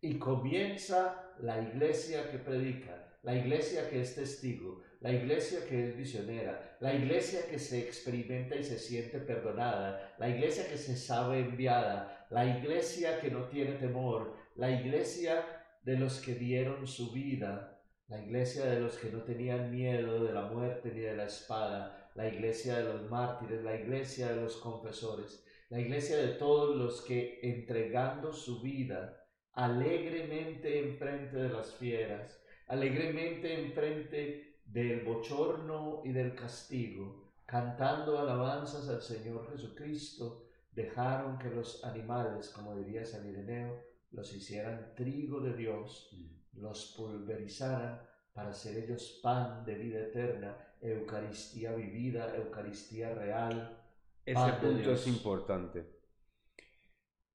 [0.00, 5.96] y comienza la iglesia que predica, la iglesia que es testigo, la iglesia que es
[5.96, 11.40] visionera, la iglesia que se experimenta y se siente perdonada, la iglesia que se sabe
[11.40, 15.44] enviada, la iglesia que no tiene temor, la iglesia
[15.82, 20.32] de los que dieron su vida, la iglesia de los que no tenían miedo de
[20.32, 24.56] la muerte ni de la espada, la iglesia de los mártires, la iglesia de los
[24.56, 29.25] confesores, la iglesia de todos los que entregando su vida,
[29.56, 39.00] alegremente enfrente de las fieras, alegremente enfrente del bochorno y del castigo, cantando alabanzas al
[39.00, 46.10] Señor Jesucristo, dejaron que los animales, como diría San Ireneo, los hicieran trigo de Dios,
[46.12, 46.60] mm.
[46.60, 48.02] los pulverizaran
[48.34, 53.82] para ser ellos pan de vida eterna, Eucaristía vivida, Eucaristía real.
[54.26, 55.95] Ese punto es importante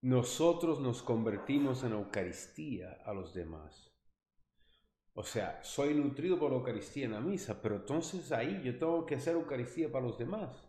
[0.01, 3.91] nosotros nos convertimos en Eucaristía a los demás.
[5.13, 9.05] O sea, soy nutrido por la Eucaristía en la misa, pero entonces ahí yo tengo
[9.05, 10.67] que hacer Eucaristía para los demás.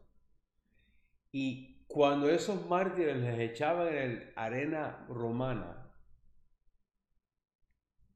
[1.31, 5.95] Y cuando esos mártires les echaban en la arena romana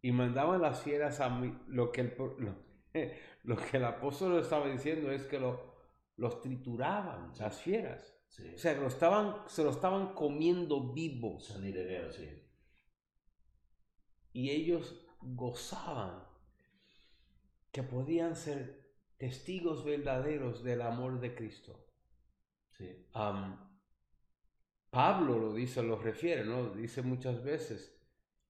[0.02, 2.14] y mandaban las fieras a mí, lo que el,
[3.44, 5.76] lo, que el apóstol estaba diciendo es que lo,
[6.16, 8.15] los trituraban, las fieras.
[8.54, 11.40] O sea, lo estaban, se lo estaban comiendo vivo.
[11.40, 12.42] sí.
[14.32, 16.22] Y ellos gozaban
[17.72, 21.86] que podían ser testigos verdaderos del amor de Cristo.
[22.76, 23.06] Sí.
[24.90, 26.70] Pablo lo dice, lo refiere, ¿no?
[26.70, 27.96] Dice muchas veces,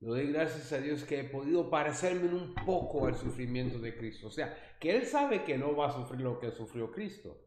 [0.00, 4.28] le doy gracias a Dios que he podido parecerme un poco al sufrimiento de Cristo.
[4.28, 7.40] O sea, que él sabe que no va a sufrir lo que sufrió Cristo.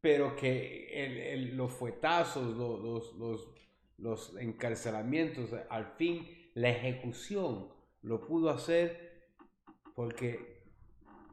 [0.00, 3.54] Pero que los fuetazos, los,
[3.98, 9.28] los, encarcelamientos, al fin la ejecución lo pudo hacer
[9.94, 10.64] porque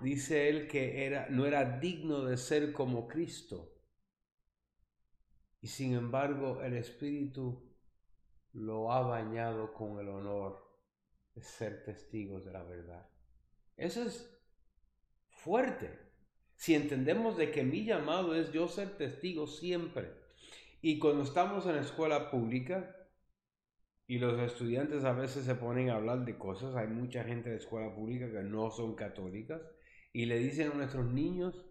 [0.02, 3.74] dice él que era, no era digno de ser como Cristo.
[5.62, 7.68] Y sin embargo el Espíritu
[8.54, 10.68] lo ha bañado con el honor
[11.36, 13.10] de ser testigos de la verdad.
[13.78, 14.38] Eso es
[15.30, 16.07] fuerte.
[16.58, 20.12] Si entendemos de que mi llamado es yo ser testigo siempre.
[20.82, 22.98] Y cuando estamos en la escuela pública,
[24.08, 26.76] y los estudiantes a veces se ponen a hablar de cosas.
[26.76, 29.62] Hay mucha gente de escuela pública que no son católicas
[30.14, 31.66] y le dicen a nuestros niños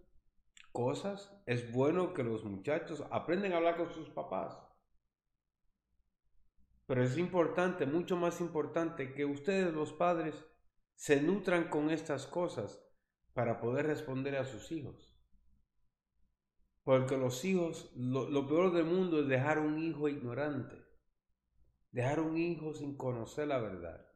[0.71, 1.35] cosas.
[1.47, 4.59] Es bueno que los muchachos aprenden a hablar con sus papás.
[6.87, 10.35] Pero es importante, mucho más importante, que ustedes los padres
[10.95, 12.86] se nutran con estas cosas
[13.37, 15.17] para poder responder a sus hijos.
[16.83, 20.87] Porque los hijos, lo, peor del mundo es dejar un hijo ignorante
[21.97, 24.07] dejar un hijo sin conocer la verdad.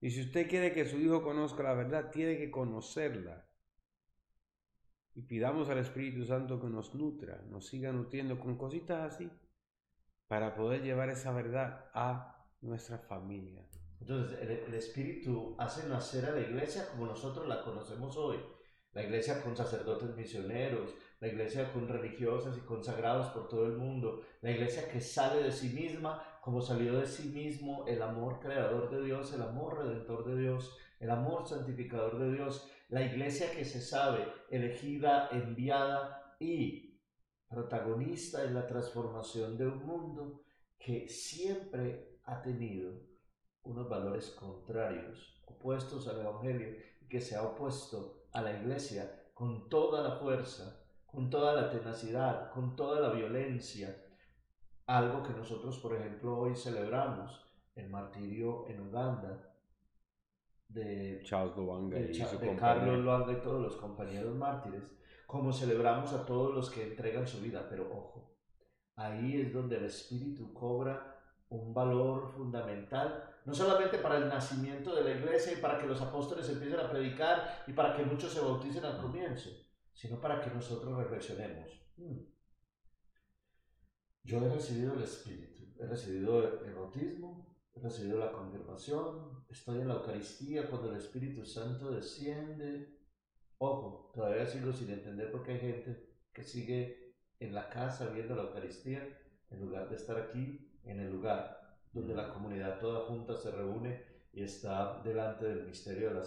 [0.00, 3.46] Y si usted quiere que su hijo conozca la verdad, tiene que conocerla.
[5.14, 9.30] Y pidamos al Espíritu Santo que nos nutra, nos siga nutriendo con cositas así,
[10.28, 13.68] para poder llevar esa verdad a nuestra familia.
[14.06, 18.36] Entonces, el, Espíritu hace nacer a la iglesia como nosotros la conocemos hoy.
[18.92, 20.90] La iglesia con sacerdotes misioneros,
[21.20, 25.50] la iglesia con religiosas y consagrados por todo el mundo, la iglesia que sale de
[25.50, 30.26] sí misma como salió de sí mismo el amor creador de Dios, el amor redentor
[30.26, 37.00] de Dios, el amor santificador de Dios, la iglesia que se sabe elegida, enviada y
[37.48, 40.42] protagonista en la transformación de un mundo
[40.78, 43.13] que siempre ha tenido
[43.64, 46.76] unos valores contrarios, opuestos al Evangelio,
[47.08, 52.50] que se ha opuesto a la iglesia con toda la fuerza, con toda la tenacidad,
[52.50, 54.04] con toda la violencia,
[54.86, 57.40] algo que nosotros, por ejemplo, hoy celebramos,
[57.74, 59.50] el martirio en Uganda
[60.68, 64.92] de Charles Luanga y Carlos Luanga y todos los compañeros mártires,
[65.26, 68.36] como celebramos a todos los que entregan su vida, pero ojo,
[68.96, 75.04] ahí es donde el espíritu cobra un valor fundamental, no solamente para el nacimiento de
[75.04, 78.40] la iglesia y para que los apóstoles empiecen a predicar y para que muchos se
[78.40, 79.50] bauticen al comienzo,
[79.92, 81.70] sino para que nosotros reflexionemos.
[81.96, 82.20] Hmm,
[84.22, 89.88] yo he recibido el Espíritu, he recibido el bautismo, he recibido la confirmación, estoy en
[89.88, 92.98] la Eucaristía cuando el Espíritu Santo desciende.
[93.58, 98.34] Ojo, todavía sigo sin entender por qué hay gente que sigue en la casa viendo
[98.34, 99.06] la Eucaristía
[99.50, 101.63] en lugar de estar aquí, en el lugar
[101.94, 106.24] donde la comunidad toda junta se reúne y está delante del misterio de la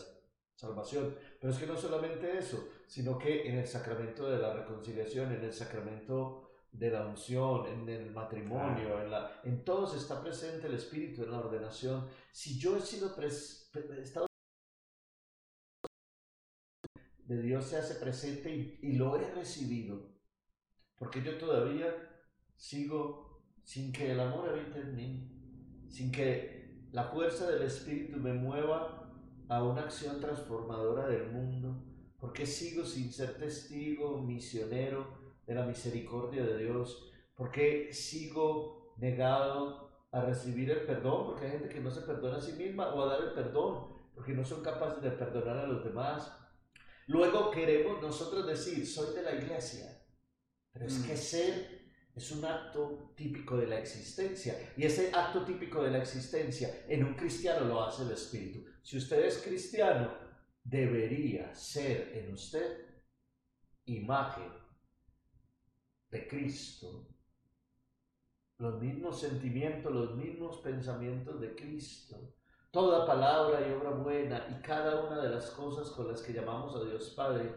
[0.55, 1.15] salvación.
[1.39, 5.43] Pero es que no solamente eso, sino que en el sacramento de la reconciliación, en
[5.43, 10.75] el sacramento de la unción, en el matrimonio, en, la, en todos está presente el
[10.75, 12.07] Espíritu en la ordenación.
[12.31, 14.27] Si yo he sido estado
[17.25, 20.13] de Dios se hace presente y, y, lo he recibido,
[20.97, 21.93] porque yo todavía
[22.55, 25.36] sigo sin que el amor habite en mí,
[25.89, 29.11] sin que la fuerza del Espíritu me mueva
[29.49, 31.83] a una acción transformadora del mundo,
[32.19, 35.17] porque sigo sin ser testigo, misionero,
[35.47, 37.11] de la misericordia de Dios?
[37.33, 41.27] ¿Por qué sigo negado a recibir el perdón?
[41.27, 43.97] Porque hay gente que no se perdona a sí misma o a dar el perdón,
[44.13, 46.31] porque no son capaces de perdonar a los demás.
[47.07, 50.03] Luego queremos nosotros decir, soy de la iglesia,
[50.73, 51.17] pero es que mm.
[51.17, 51.76] ser
[52.17, 54.73] es un acto típico de la existencia.
[54.75, 58.65] Y ese acto típico de la existencia en un cristiano lo hace el Espíritu.
[58.81, 60.11] Si usted es cristiano,
[60.63, 62.87] debería ser en usted
[63.85, 64.51] imagen
[66.09, 67.07] de Cristo,
[68.57, 72.33] los mismos sentimientos, los mismos pensamientos de Cristo,
[72.71, 76.75] toda palabra y obra buena y cada una de las cosas con las que llamamos
[76.75, 77.53] a Dios Padre,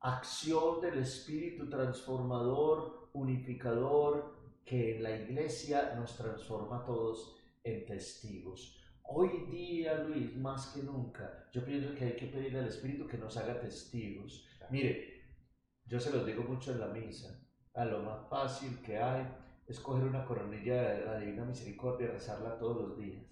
[0.00, 4.34] acción del Espíritu transformador, unificador,
[4.64, 8.78] que en la iglesia nos transforma a todos en testigos.
[9.04, 13.18] Hoy día, Luis, más que nunca, yo pienso que hay que pedirle al Espíritu que
[13.18, 14.46] nos haga testigos.
[14.70, 15.22] Mire,
[15.84, 17.38] yo se los digo mucho en la misa,
[17.74, 19.26] a lo más fácil que hay
[19.66, 23.22] es coger una coronilla de la Divina Misericordia y rezarla todos los días.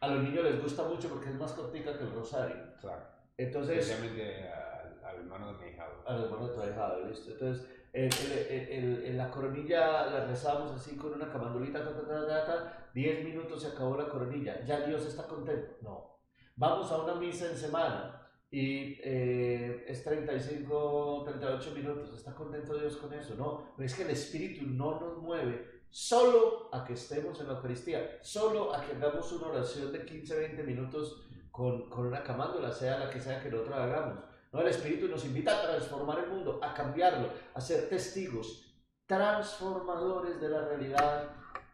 [0.00, 2.56] A los niños les gusta mucho porque es más cortica que el rosario.
[2.80, 3.02] Claro.
[3.36, 6.02] Entonces, Especialmente al, hermano de mi hijado.
[6.06, 7.32] al hermano de tu ahijado, ¿listo?
[7.32, 7.66] Entonces,
[8.04, 8.12] el,
[8.50, 12.88] el, el- la coronilla la rezamos así con una camandulita, ta, ta, ta, ta, ta,
[12.94, 15.76] 10 minutos se acabó la coronilla, ya Dios está contento.
[15.82, 16.18] No.
[16.56, 22.96] Vamos a una misa en semana y eh, es 35, 38 minutos, ¿está contento Dios
[22.96, 23.34] con eso?
[23.34, 28.18] No, es que el Espíritu no nos mueve solo a que estemos en la Eucaristía,
[28.22, 32.98] solo a que hagamos una oración de 15, 20 minutos con, con una camándula, sea
[32.98, 34.18] la que sea que nosotros hagamos.
[34.56, 40.40] No, el Espíritu nos invita a transformar el mundo, a cambiarlo, a ser testigos transformadores
[40.40, 41.30] de la realidad,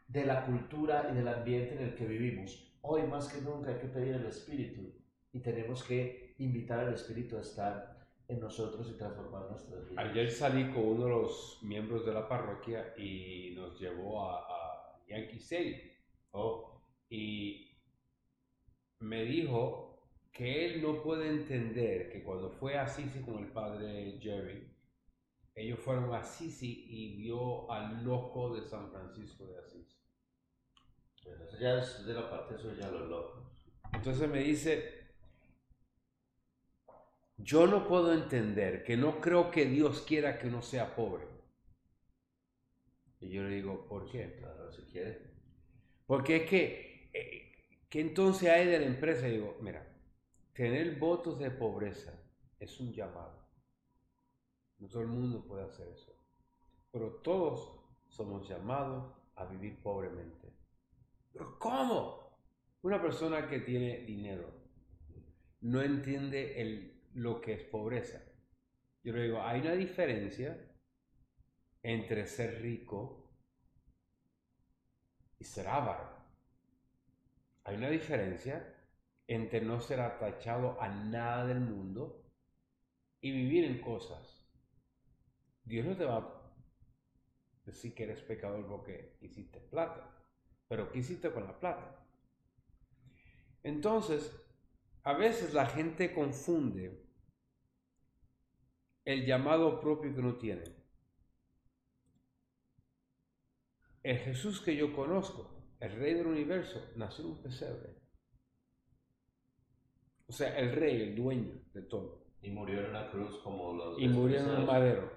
[0.09, 2.75] de la cultura y del ambiente en el que vivimos.
[2.81, 4.93] Hoy más que nunca hay que pedir el Espíritu
[5.33, 10.05] y tenemos que invitar al Espíritu a estar en nosotros y transformar nuestras vidas.
[10.05, 14.99] Ayer salí con uno de los miembros de la parroquia y nos llevó a, a
[15.07, 15.79] Yankee Stadium.
[16.33, 17.79] Oh, Y
[18.99, 19.92] me dijo
[20.33, 24.67] que él no puede entender que cuando fue a Sisi con el padre Jerry,
[25.55, 30.01] ellos fueron a Sisi y vio al loco de San Francisco de Asís.
[31.27, 33.45] bueno, eso ya es de la parte suya los locos.
[33.93, 35.03] Entonces me dice,
[37.37, 41.27] yo no puedo entender que no creo que Dios quiera que uno sea pobre.
[43.21, 44.35] Y yo le digo, ¿por qué?
[44.39, 45.21] Claro, si quiere.
[46.07, 47.53] Porque es que, eh,
[47.91, 49.29] ¿qué entonces hay de la empresa?
[49.29, 49.92] Y digo, mira,
[50.53, 52.13] tener votos de pobreza
[52.59, 53.43] es un llamado.
[54.79, 56.13] No todo el mundo puede hacer eso.
[56.91, 60.53] Pero todos somos llamados a vivir pobremente.
[61.33, 62.23] ¿Pero cómo?
[62.83, 64.53] Una persona que tiene dinero
[65.61, 68.21] no entiende lo que es pobreza.
[69.05, 70.69] Yo le digo, hay una diferencia
[71.83, 73.31] entre ser rico
[75.39, 76.11] y ser avaro.
[77.65, 78.72] Hay una diferencia
[79.35, 82.23] entre no ser atachado a nada del mundo
[83.21, 84.47] y vivir en cosas.
[85.65, 86.43] Dios no te va a
[87.65, 90.23] decir que eres pecador porque hiciste plata,
[90.69, 92.05] pero ¿qué hiciste con la plata?
[93.63, 94.35] Entonces,
[95.05, 97.07] a veces la gente confunde
[99.05, 100.65] el llamado propio que uno tiene.
[104.03, 108.02] El Jesús que yo conozco, el Rey del universo, nació en un pesebre.
[110.33, 112.25] O sea, el Rey, el dueño de todo.
[112.41, 115.13] Y murió en una cruz como los Y murió en un madero,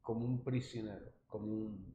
[0.00, 1.94] como un prisionero, como un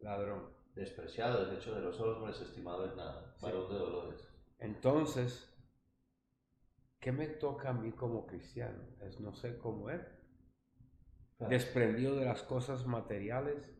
[0.00, 0.48] ladrón.
[0.74, 3.44] Despreciado, deshecho de los hombres, estimado en nada, Sí.
[3.44, 4.26] varón de dolores.
[4.58, 5.54] Entonces,
[6.98, 8.82] ¿qué me toca a mí como cristiano?
[9.02, 10.00] Es no ser como Él.
[11.36, 11.50] Claro.
[11.50, 13.70] Desprendido de las cosas materiales,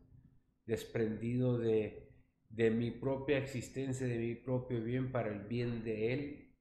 [0.67, 2.12] desprendido de,
[2.53, 6.55] de mi propia existencia, de mi propio bien para el bien de Él,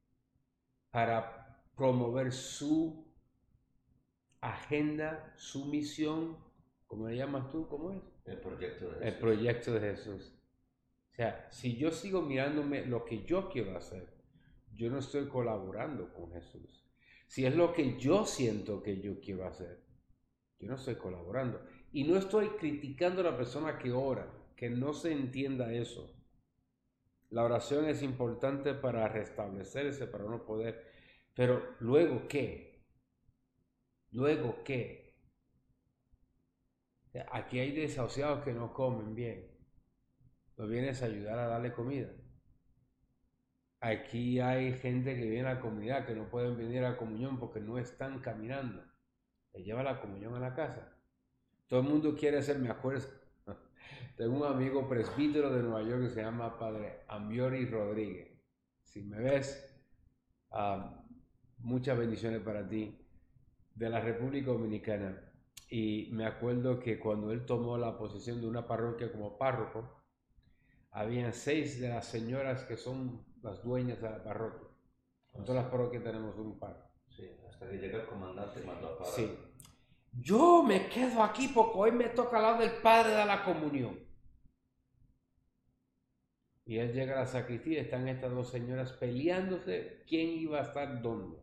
[0.89, 3.13] para promover su
[4.39, 6.37] agenda, su misión,
[6.87, 7.67] ¿cómo le llamas tú?
[7.67, 8.01] ¿Cómo es?
[8.25, 9.19] El proyecto de el Jesús.
[9.19, 10.33] proyecto de Jesús.
[11.11, 14.13] O sea, si yo sigo mirándome lo que yo quiero hacer,
[14.73, 16.87] yo no estoy colaborando con Jesús.
[17.27, 19.83] Si es lo que yo siento que yo quiero hacer,
[20.59, 21.61] yo no estoy colaborando.
[21.91, 24.31] Y no estoy criticando a la persona que ora,
[24.61, 26.15] que no se entienda eso.
[27.31, 30.85] La oración es importante para restablecerse, para no poder.
[31.33, 32.85] Pero luego, ¿qué?
[34.11, 35.15] Luego, ¿qué?
[37.31, 39.49] Aquí hay desahuciados que no comen bien.
[40.57, 42.11] No vienes a ayudar a darle comida.
[43.79, 47.39] Aquí hay gente que viene a la comunidad que no pueden venir a la comunión
[47.39, 48.83] porque no están caminando.
[49.53, 50.95] Le lleva la comunión a la casa.
[51.67, 53.20] Todo el mundo quiere ser, me acuerdo,
[54.21, 58.39] tengo un amigo presbítero de Nueva York que se llama Padre Ambiori Rodríguez.
[58.83, 59.81] Si me ves,
[60.51, 61.03] ah,
[61.57, 63.03] muchas bendiciones para ti,
[63.73, 65.19] de la República Dominicana.
[65.71, 70.03] Y me acuerdo que cuando él tomó la posesión de una parroquia como párroco,
[70.91, 74.69] habían seis de las señoras que son las dueñas de la parroquia.
[75.33, 76.91] En todas las parroquias tenemos un par.
[77.09, 79.13] Sí, hasta que llega el comandante mandó a parar.
[79.13, 79.35] Sí.
[80.11, 84.10] Yo me quedo aquí porque hoy me toca lado del Padre de la comunión.
[86.71, 91.01] Y él llega a la sacristía, están estas dos señoras peleándose quién iba a estar
[91.01, 91.37] dónde.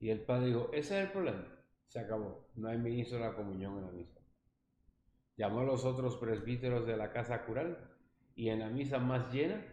[0.00, 1.46] Y el padre dijo, ese es el problema.
[1.86, 2.50] Se acabó.
[2.56, 4.18] No hay ministro de la comunión en la misa.
[5.36, 7.88] Llamó a los otros presbíteros de la casa cural
[8.34, 9.64] y en la misa más llena,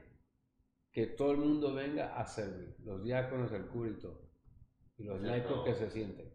[0.92, 2.76] que todo el mundo venga a servir.
[2.86, 4.22] Los diáconos, el cura y todo.
[5.00, 6.32] Y los laicos que se sienten.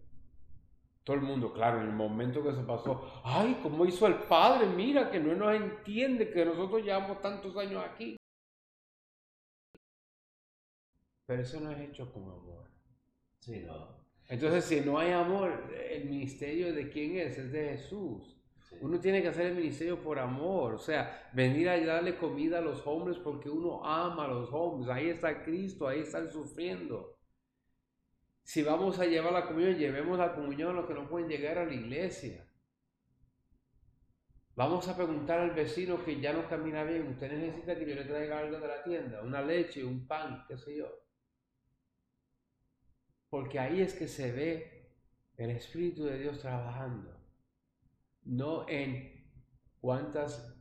[1.05, 4.67] Todo el mundo, claro, en el momento que se pasó, ay, ¿cómo hizo el Padre?
[4.67, 8.17] Mira, que no nos entiende que nosotros llevamos tantos años aquí.
[11.27, 12.71] Pero eso no es hecho con amor.
[13.41, 14.03] Sí, no.
[14.29, 17.37] Entonces, si no hay amor, el ministerio de quién es?
[17.37, 18.39] Es de Jesús.
[18.81, 22.63] Uno tiene que hacer el ministerio por amor, o sea, venir a darle comida a
[22.63, 24.89] los hombres porque uno ama a los hombres.
[24.89, 27.12] Ahí está Cristo, ahí están sufriendo.
[28.43, 31.59] Si vamos a llevar la comunión, llevemos la comunión a los que no pueden llegar
[31.59, 32.45] a la iglesia.
[34.55, 38.05] Vamos a preguntar al vecino que ya no camina bien, usted necesita que yo le
[38.05, 40.87] traiga algo de la tienda, una leche, un pan, qué sé yo.
[43.31, 44.93] Porque ahí es que se ve
[45.39, 47.19] el Espíritu de Dios trabajando.
[48.25, 49.27] No en
[49.81, 50.55] cuántas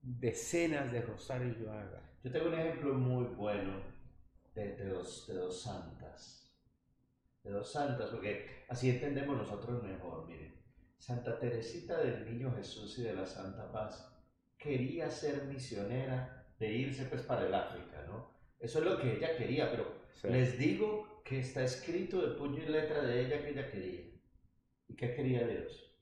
[0.00, 2.02] decenas de rosarios yo haga.
[2.24, 3.82] Yo tengo un ejemplo muy bueno
[4.54, 6.35] de, dos, de dos santas
[7.46, 10.26] de dos santas, porque así entendemos nosotros mejor.
[10.26, 10.54] Miren,
[10.98, 14.12] Santa Teresita del Niño Jesús y de la Santa Paz
[14.58, 18.34] quería ser misionera de irse pues para el África, ¿no?
[18.58, 19.86] Eso es lo que ella quería, pero
[20.24, 24.00] les digo que está escrito de puño y letra de ella que ella quería.
[24.88, 25.94] ¿Y qué quería Dios?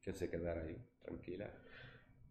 [0.00, 1.50] Que se quedara ahí, tranquila.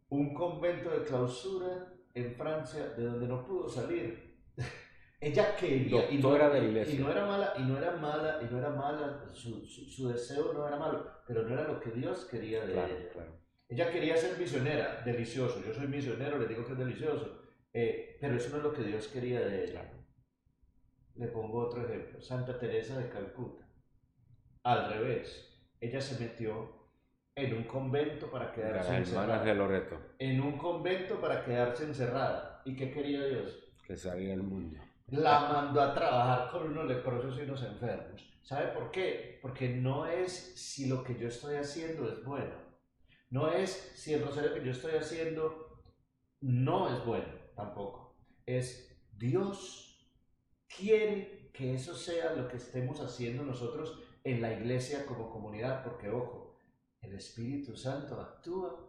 [0.10, 4.27] Un convento de clausura en Francia de donde no pudo salir
[5.20, 6.96] ella quería y no, era de iglesia.
[6.96, 10.54] y no era mala y no era mala y no era mala su, su, deseo
[10.54, 12.88] no era malo pero no era lo que Dios quería de ella.
[13.68, 17.48] ella quería ser misionera delicioso yo soy misionero le digo que es delicioso
[17.80, 19.94] eh, pero eso no es lo que Dios quería de ella.
[21.14, 23.68] Le pongo otro ejemplo Santa Teresa de Calcuta.
[24.64, 26.90] Al revés ella se metió
[27.36, 29.44] en un convento para quedarse encerrada.
[29.44, 30.00] de Loreto.
[30.18, 32.64] En un convento para quedarse encerrada.
[32.66, 37.38] Y qué quería Dios que saliera el mundo la mandó a trabajar con unos leprosos
[37.38, 38.24] y unos enfermos.
[38.44, 39.40] ¿Sabe por qué?
[39.42, 42.56] Porque no es si lo que yo estoy haciendo es bueno.
[43.30, 45.84] No es si el rosario que yo estoy haciendo
[46.42, 48.16] no es bueno tampoco.
[48.46, 50.10] Es Dios
[50.68, 56.10] quiere que eso sea lo que estemos haciendo nosotros en la iglesia como comunidad, porque
[56.10, 56.60] ojo,
[57.02, 58.87] el Espíritu Santo actúa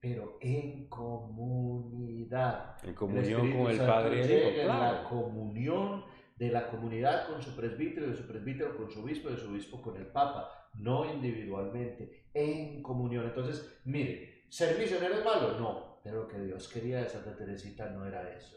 [0.00, 2.76] pero en comunidad.
[2.82, 4.26] En comunión con el Padre.
[4.26, 6.04] Llega en la comunión
[6.36, 9.82] de la comunidad con su presbítero, de su presbítero con su obispo, de su obispo
[9.82, 13.26] con el Papa, no individualmente, en comunión.
[13.26, 15.58] Entonces, mire, ¿ser misionero es malo?
[15.58, 18.56] No, pero lo que Dios quería de Santa Teresita no era eso.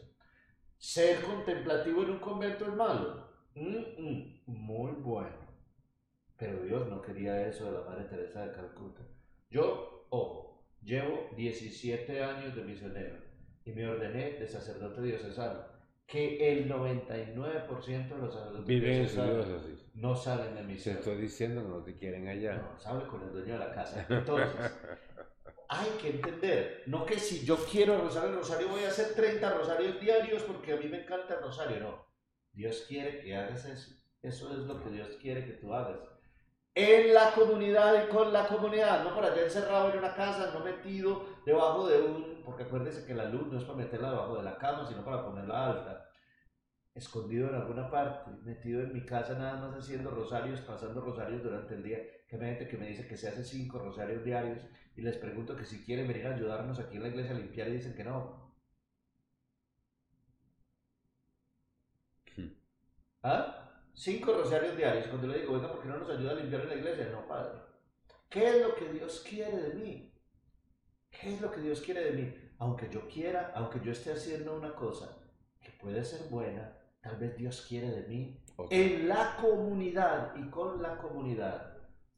[0.78, 3.24] ¿Ser contemplativo en un convento es malo?
[4.46, 5.44] muy bueno.
[6.36, 9.02] Pero Dios no quería eso de la Madre Teresa de Calcuta.
[9.50, 10.53] Yo, ojo,
[10.84, 13.16] Llevo 17 años de misionero
[13.64, 15.60] y me ordené de sacerdote diocesano.
[16.06, 19.46] Que el 99% de los sacerdotes diocesanos
[19.94, 20.96] no salen de misión.
[20.96, 22.56] Te estoy diciendo que no te quieren allá.
[22.56, 24.04] No, sabe con el dueño de la casa.
[24.10, 24.72] Entonces,
[25.70, 29.98] hay que entender, no que si yo quiero rosario rosario voy a hacer 30 rosarios
[29.98, 32.06] diarios porque a mí me encanta el rosario, no.
[32.52, 33.92] Dios quiere que hagas eso.
[34.20, 35.98] Eso es lo que Dios quiere que tú hagas
[36.74, 40.64] en la comunidad y con la comunidad, no por allá encerrado en una casa, no
[40.64, 44.42] metido debajo de un, porque acuérdese que la luz no es para meterla debajo de
[44.42, 46.10] la cama, sino para ponerla alta,
[46.94, 51.74] escondido en alguna parte, metido en mi casa nada más haciendo rosarios, pasando rosarios durante
[51.74, 51.98] el día,
[52.28, 54.58] que hay gente que me dice que se hace cinco rosarios diarios
[54.96, 57.68] y les pregunto que si quieren venir a ayudarnos aquí en la iglesia a limpiar
[57.68, 58.52] y dicen que no.
[62.36, 62.48] Hmm.
[63.22, 63.63] ¿Ah?
[63.94, 66.68] Cinco rosarios diarios, cuando le digo, venga, ¿por qué no nos ayuda a limpiar en
[66.68, 67.08] la iglesia?
[67.10, 67.58] No, Padre.
[68.28, 70.12] ¿Qué es lo que Dios quiere de mí?
[71.10, 72.34] ¿Qué es lo que Dios quiere de mí?
[72.58, 75.16] Aunque yo quiera, aunque yo esté haciendo una cosa
[75.62, 80.82] que puede ser buena, tal vez Dios quiere de mí en la comunidad y con
[80.82, 81.76] la comunidad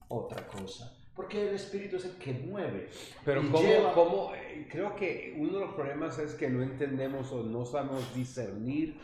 [0.09, 0.97] otra cosa.
[1.15, 2.91] Porque el Espíritu es el que mueve.
[3.25, 4.35] Pero como, ¿cómo?
[4.35, 8.99] Eh, creo que uno de los problemas es que no entendemos o no sabemos discernir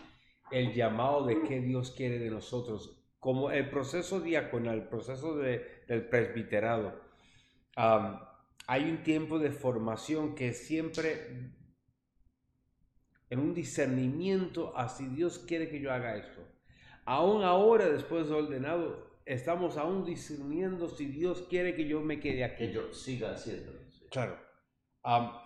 [0.52, 5.82] el llamado de qué Dios quiere de nosotros, como el proceso diaconal, el proceso de,
[5.88, 7.00] del presbiterado.
[7.76, 11.52] hay un tiempo de formación que siempre
[13.30, 16.42] en un discernimiento a si Dios quiere que yo haga esto.
[17.06, 22.44] Aún ahora, después de ordenado, estamos aún discerniendo si Dios quiere que yo me quede
[22.44, 22.66] aquí.
[22.66, 23.78] Que yo siga haciéndolo.
[24.10, 24.51] Claro.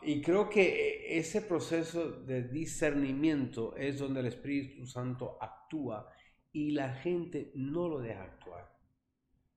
[0.03, 6.11] Y creo que ese proceso de discernimiento es donde el Espíritu Santo actúa
[6.53, 8.77] y la gente no lo deja actuar.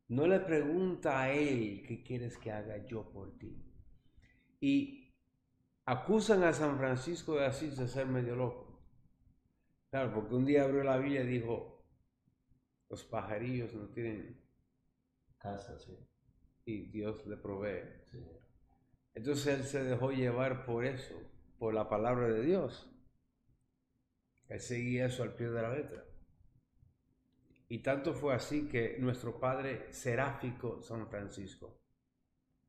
[0.07, 3.61] No le pregunta a él qué quieres que haga yo por ti.
[4.61, 5.13] Y
[5.85, 8.81] acusan a San Francisco de Asís de ser medio loco.
[9.89, 11.85] Claro, porque un día abrió la Biblia y dijo,
[12.89, 14.41] los pajarillos no tienen
[15.37, 15.97] casa, sí.
[16.65, 17.83] Y Dios le provee.
[19.13, 21.15] Entonces él se dejó llevar por eso,
[21.57, 22.89] por la palabra de Dios.
[24.47, 26.05] Él seguía eso al pie de la letra.
[27.67, 31.79] Y tanto fue así que nuestro padre seráfico San Francisco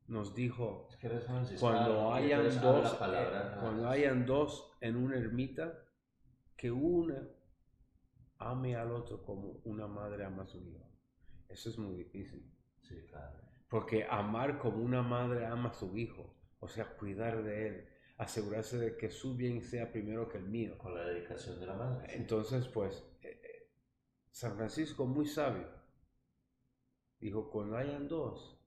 [0.07, 0.89] nos dijo,
[1.59, 5.73] cuando hayan, dos, eh, cuando hayan dos en una ermita,
[6.55, 7.27] que una
[8.37, 10.85] ame al otro como una madre ama a su hijo.
[11.47, 12.53] Eso es muy difícil.
[12.81, 13.50] Sí, claro.
[13.71, 18.77] Porque amar como una madre ama a su hijo, o sea, cuidar de él, asegurarse
[18.77, 20.77] de que su bien sea primero que el mío.
[20.77, 22.17] Con la dedicación de la madre.
[22.17, 23.71] Entonces, pues, eh, eh,
[24.29, 25.69] San Francisco, muy sabio,
[27.17, 28.61] dijo, cuando hayan dos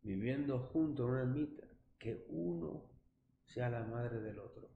[0.00, 1.66] viviendo juntos en una ermita,
[1.98, 2.88] que uno
[3.42, 4.70] sea la madre del otro.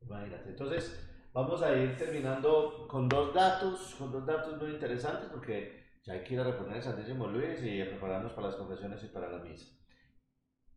[0.00, 0.50] Imagínate.
[0.50, 0.96] Entonces,
[1.32, 6.22] vamos a ir terminando con dos datos, con dos datos muy interesantes, porque ya hay
[6.22, 9.28] que ir a reponer el Santísimo Luis y a prepararnos para las confesiones y para
[9.28, 9.66] la misa.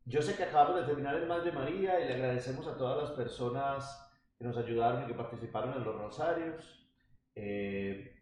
[0.05, 3.11] Yo sé que acabamos de terminar el de María y le agradecemos a todas las
[3.11, 6.89] personas que nos ayudaron y que participaron en los rosarios.
[7.36, 8.15] Eh,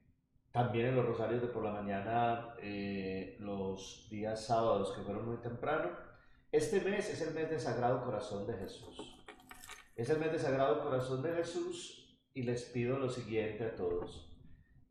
[0.51, 5.37] también en los rosarios de por la mañana, eh, los días sábados que fueron muy
[5.37, 5.91] temprano.
[6.51, 9.23] Este mes es el mes de Sagrado Corazón de Jesús.
[9.95, 14.29] Es el mes de Sagrado Corazón de Jesús y les pido lo siguiente a todos.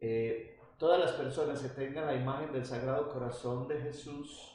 [0.00, 4.52] Eh, todas las personas que tengan la imagen del Sagrado Corazón de Jesús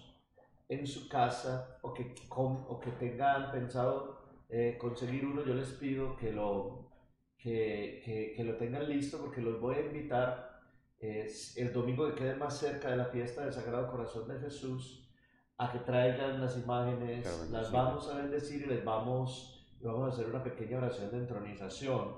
[0.70, 6.16] en su casa o que, o que tengan pensado eh, conseguir uno, yo les pido
[6.16, 6.92] que lo,
[7.38, 10.52] que, que, lo tengan listo porque los voy a invitar
[11.00, 15.10] el domingo que quede más cerca de la fiesta del Sagrado Corazón de Jesús
[15.58, 20.28] a que traigan las imágenes, las vamos a bendecir y les vamos, vamos a hacer
[20.28, 22.16] una pequeña oración de entronización.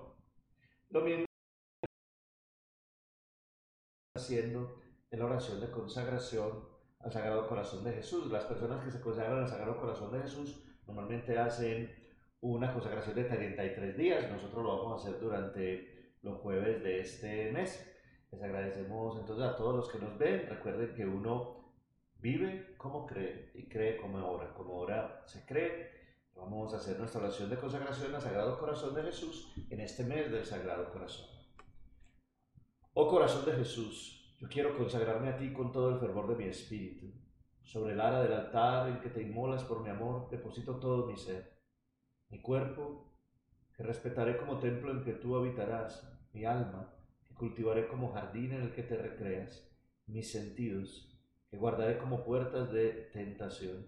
[0.90, 1.26] Lo mismo
[4.24, 4.80] haciendo
[5.12, 6.66] en la oración de consagración
[7.00, 8.32] al Sagrado Corazón de Jesús.
[8.32, 11.94] Las personas que se consagran al Sagrado Corazón de Jesús normalmente hacen
[12.40, 14.32] una consagración de 33 días.
[14.32, 17.86] Nosotros lo vamos a hacer durante los jueves de este mes.
[18.32, 20.48] Les agradecemos entonces a todos los que nos ven.
[20.48, 21.74] Recuerden que uno
[22.16, 24.54] vive como cree y cree como ora.
[24.54, 25.92] Como ora se cree.
[26.34, 30.32] Vamos a hacer nuestra oración de consagración al Sagrado Corazón de Jesús en este mes
[30.32, 31.33] del Sagrado Corazón.
[32.96, 36.44] Oh corazón de Jesús, yo quiero consagrarme a ti con todo el fervor de mi
[36.44, 37.12] espíritu.
[37.64, 41.18] Sobre el ara del altar en que te inmolas por mi amor, deposito todo mi
[41.18, 41.58] ser.
[42.30, 43.12] Mi cuerpo,
[43.76, 46.08] que respetaré como templo en que tú habitarás.
[46.34, 46.94] Mi alma,
[47.28, 49.68] que cultivaré como jardín en el que te recreas.
[50.06, 51.18] Mis sentidos,
[51.50, 53.88] que guardaré como puertas de tentación.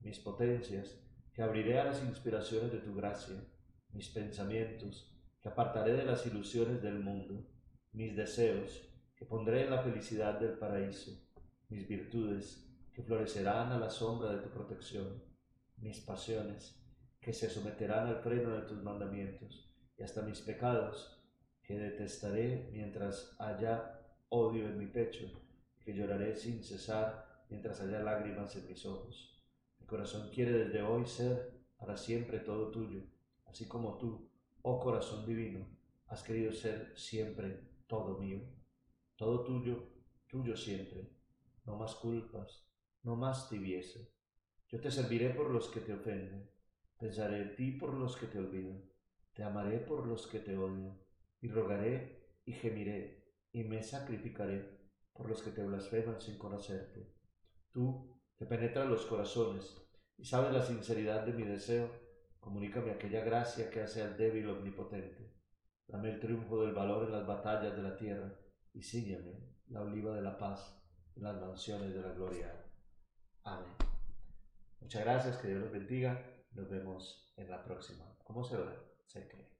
[0.00, 3.36] Mis potencias, que abriré a las inspiraciones de tu gracia.
[3.94, 7.46] Mis pensamientos, que apartaré de las ilusiones del mundo
[7.92, 11.12] mis deseos, que pondré en la felicidad del paraíso,
[11.68, 15.22] mis virtudes, que florecerán a la sombra de tu protección,
[15.76, 16.82] mis pasiones,
[17.20, 21.22] que se someterán al freno de tus mandamientos, y hasta mis pecados,
[21.62, 25.30] que detestaré mientras haya odio en mi pecho,
[25.78, 29.44] que lloraré sin cesar mientras haya lágrimas en mis ojos.
[29.78, 33.02] Mi corazón quiere desde hoy ser para siempre todo tuyo,
[33.44, 34.30] así como tú,
[34.62, 35.66] oh corazón divino,
[36.06, 38.40] has querido ser siempre todo mío,
[39.16, 39.76] todo tuyo,
[40.26, 41.10] tuyo siempre,
[41.66, 42.66] no más culpas,
[43.02, 44.00] no más tibieza.
[44.70, 46.50] Yo te serviré por los que te ofenden,
[46.98, 48.82] pensaré en ti por los que te olvidan,
[49.34, 50.98] te amaré por los que te odian,
[51.42, 57.12] y rogaré y gemiré, y me sacrificaré por los que te blasfeman sin conocerte.
[57.72, 59.86] Tú, que penetras los corazones
[60.16, 61.90] y sabes la sinceridad de mi deseo,
[62.40, 65.41] comunícame aquella gracia que hace al débil omnipotente
[65.88, 68.32] Dame el triunfo del valor en las batallas de la tierra
[68.72, 70.82] y sígueme la oliva de la paz
[71.16, 72.52] en las mansiones de la gloria.
[73.44, 73.74] Amén.
[74.80, 76.20] Muchas gracias, que Dios los bendiga.
[76.52, 78.04] Nos vemos en la próxima.
[78.24, 78.74] ¿Cómo se ora?
[79.06, 79.51] Se cree.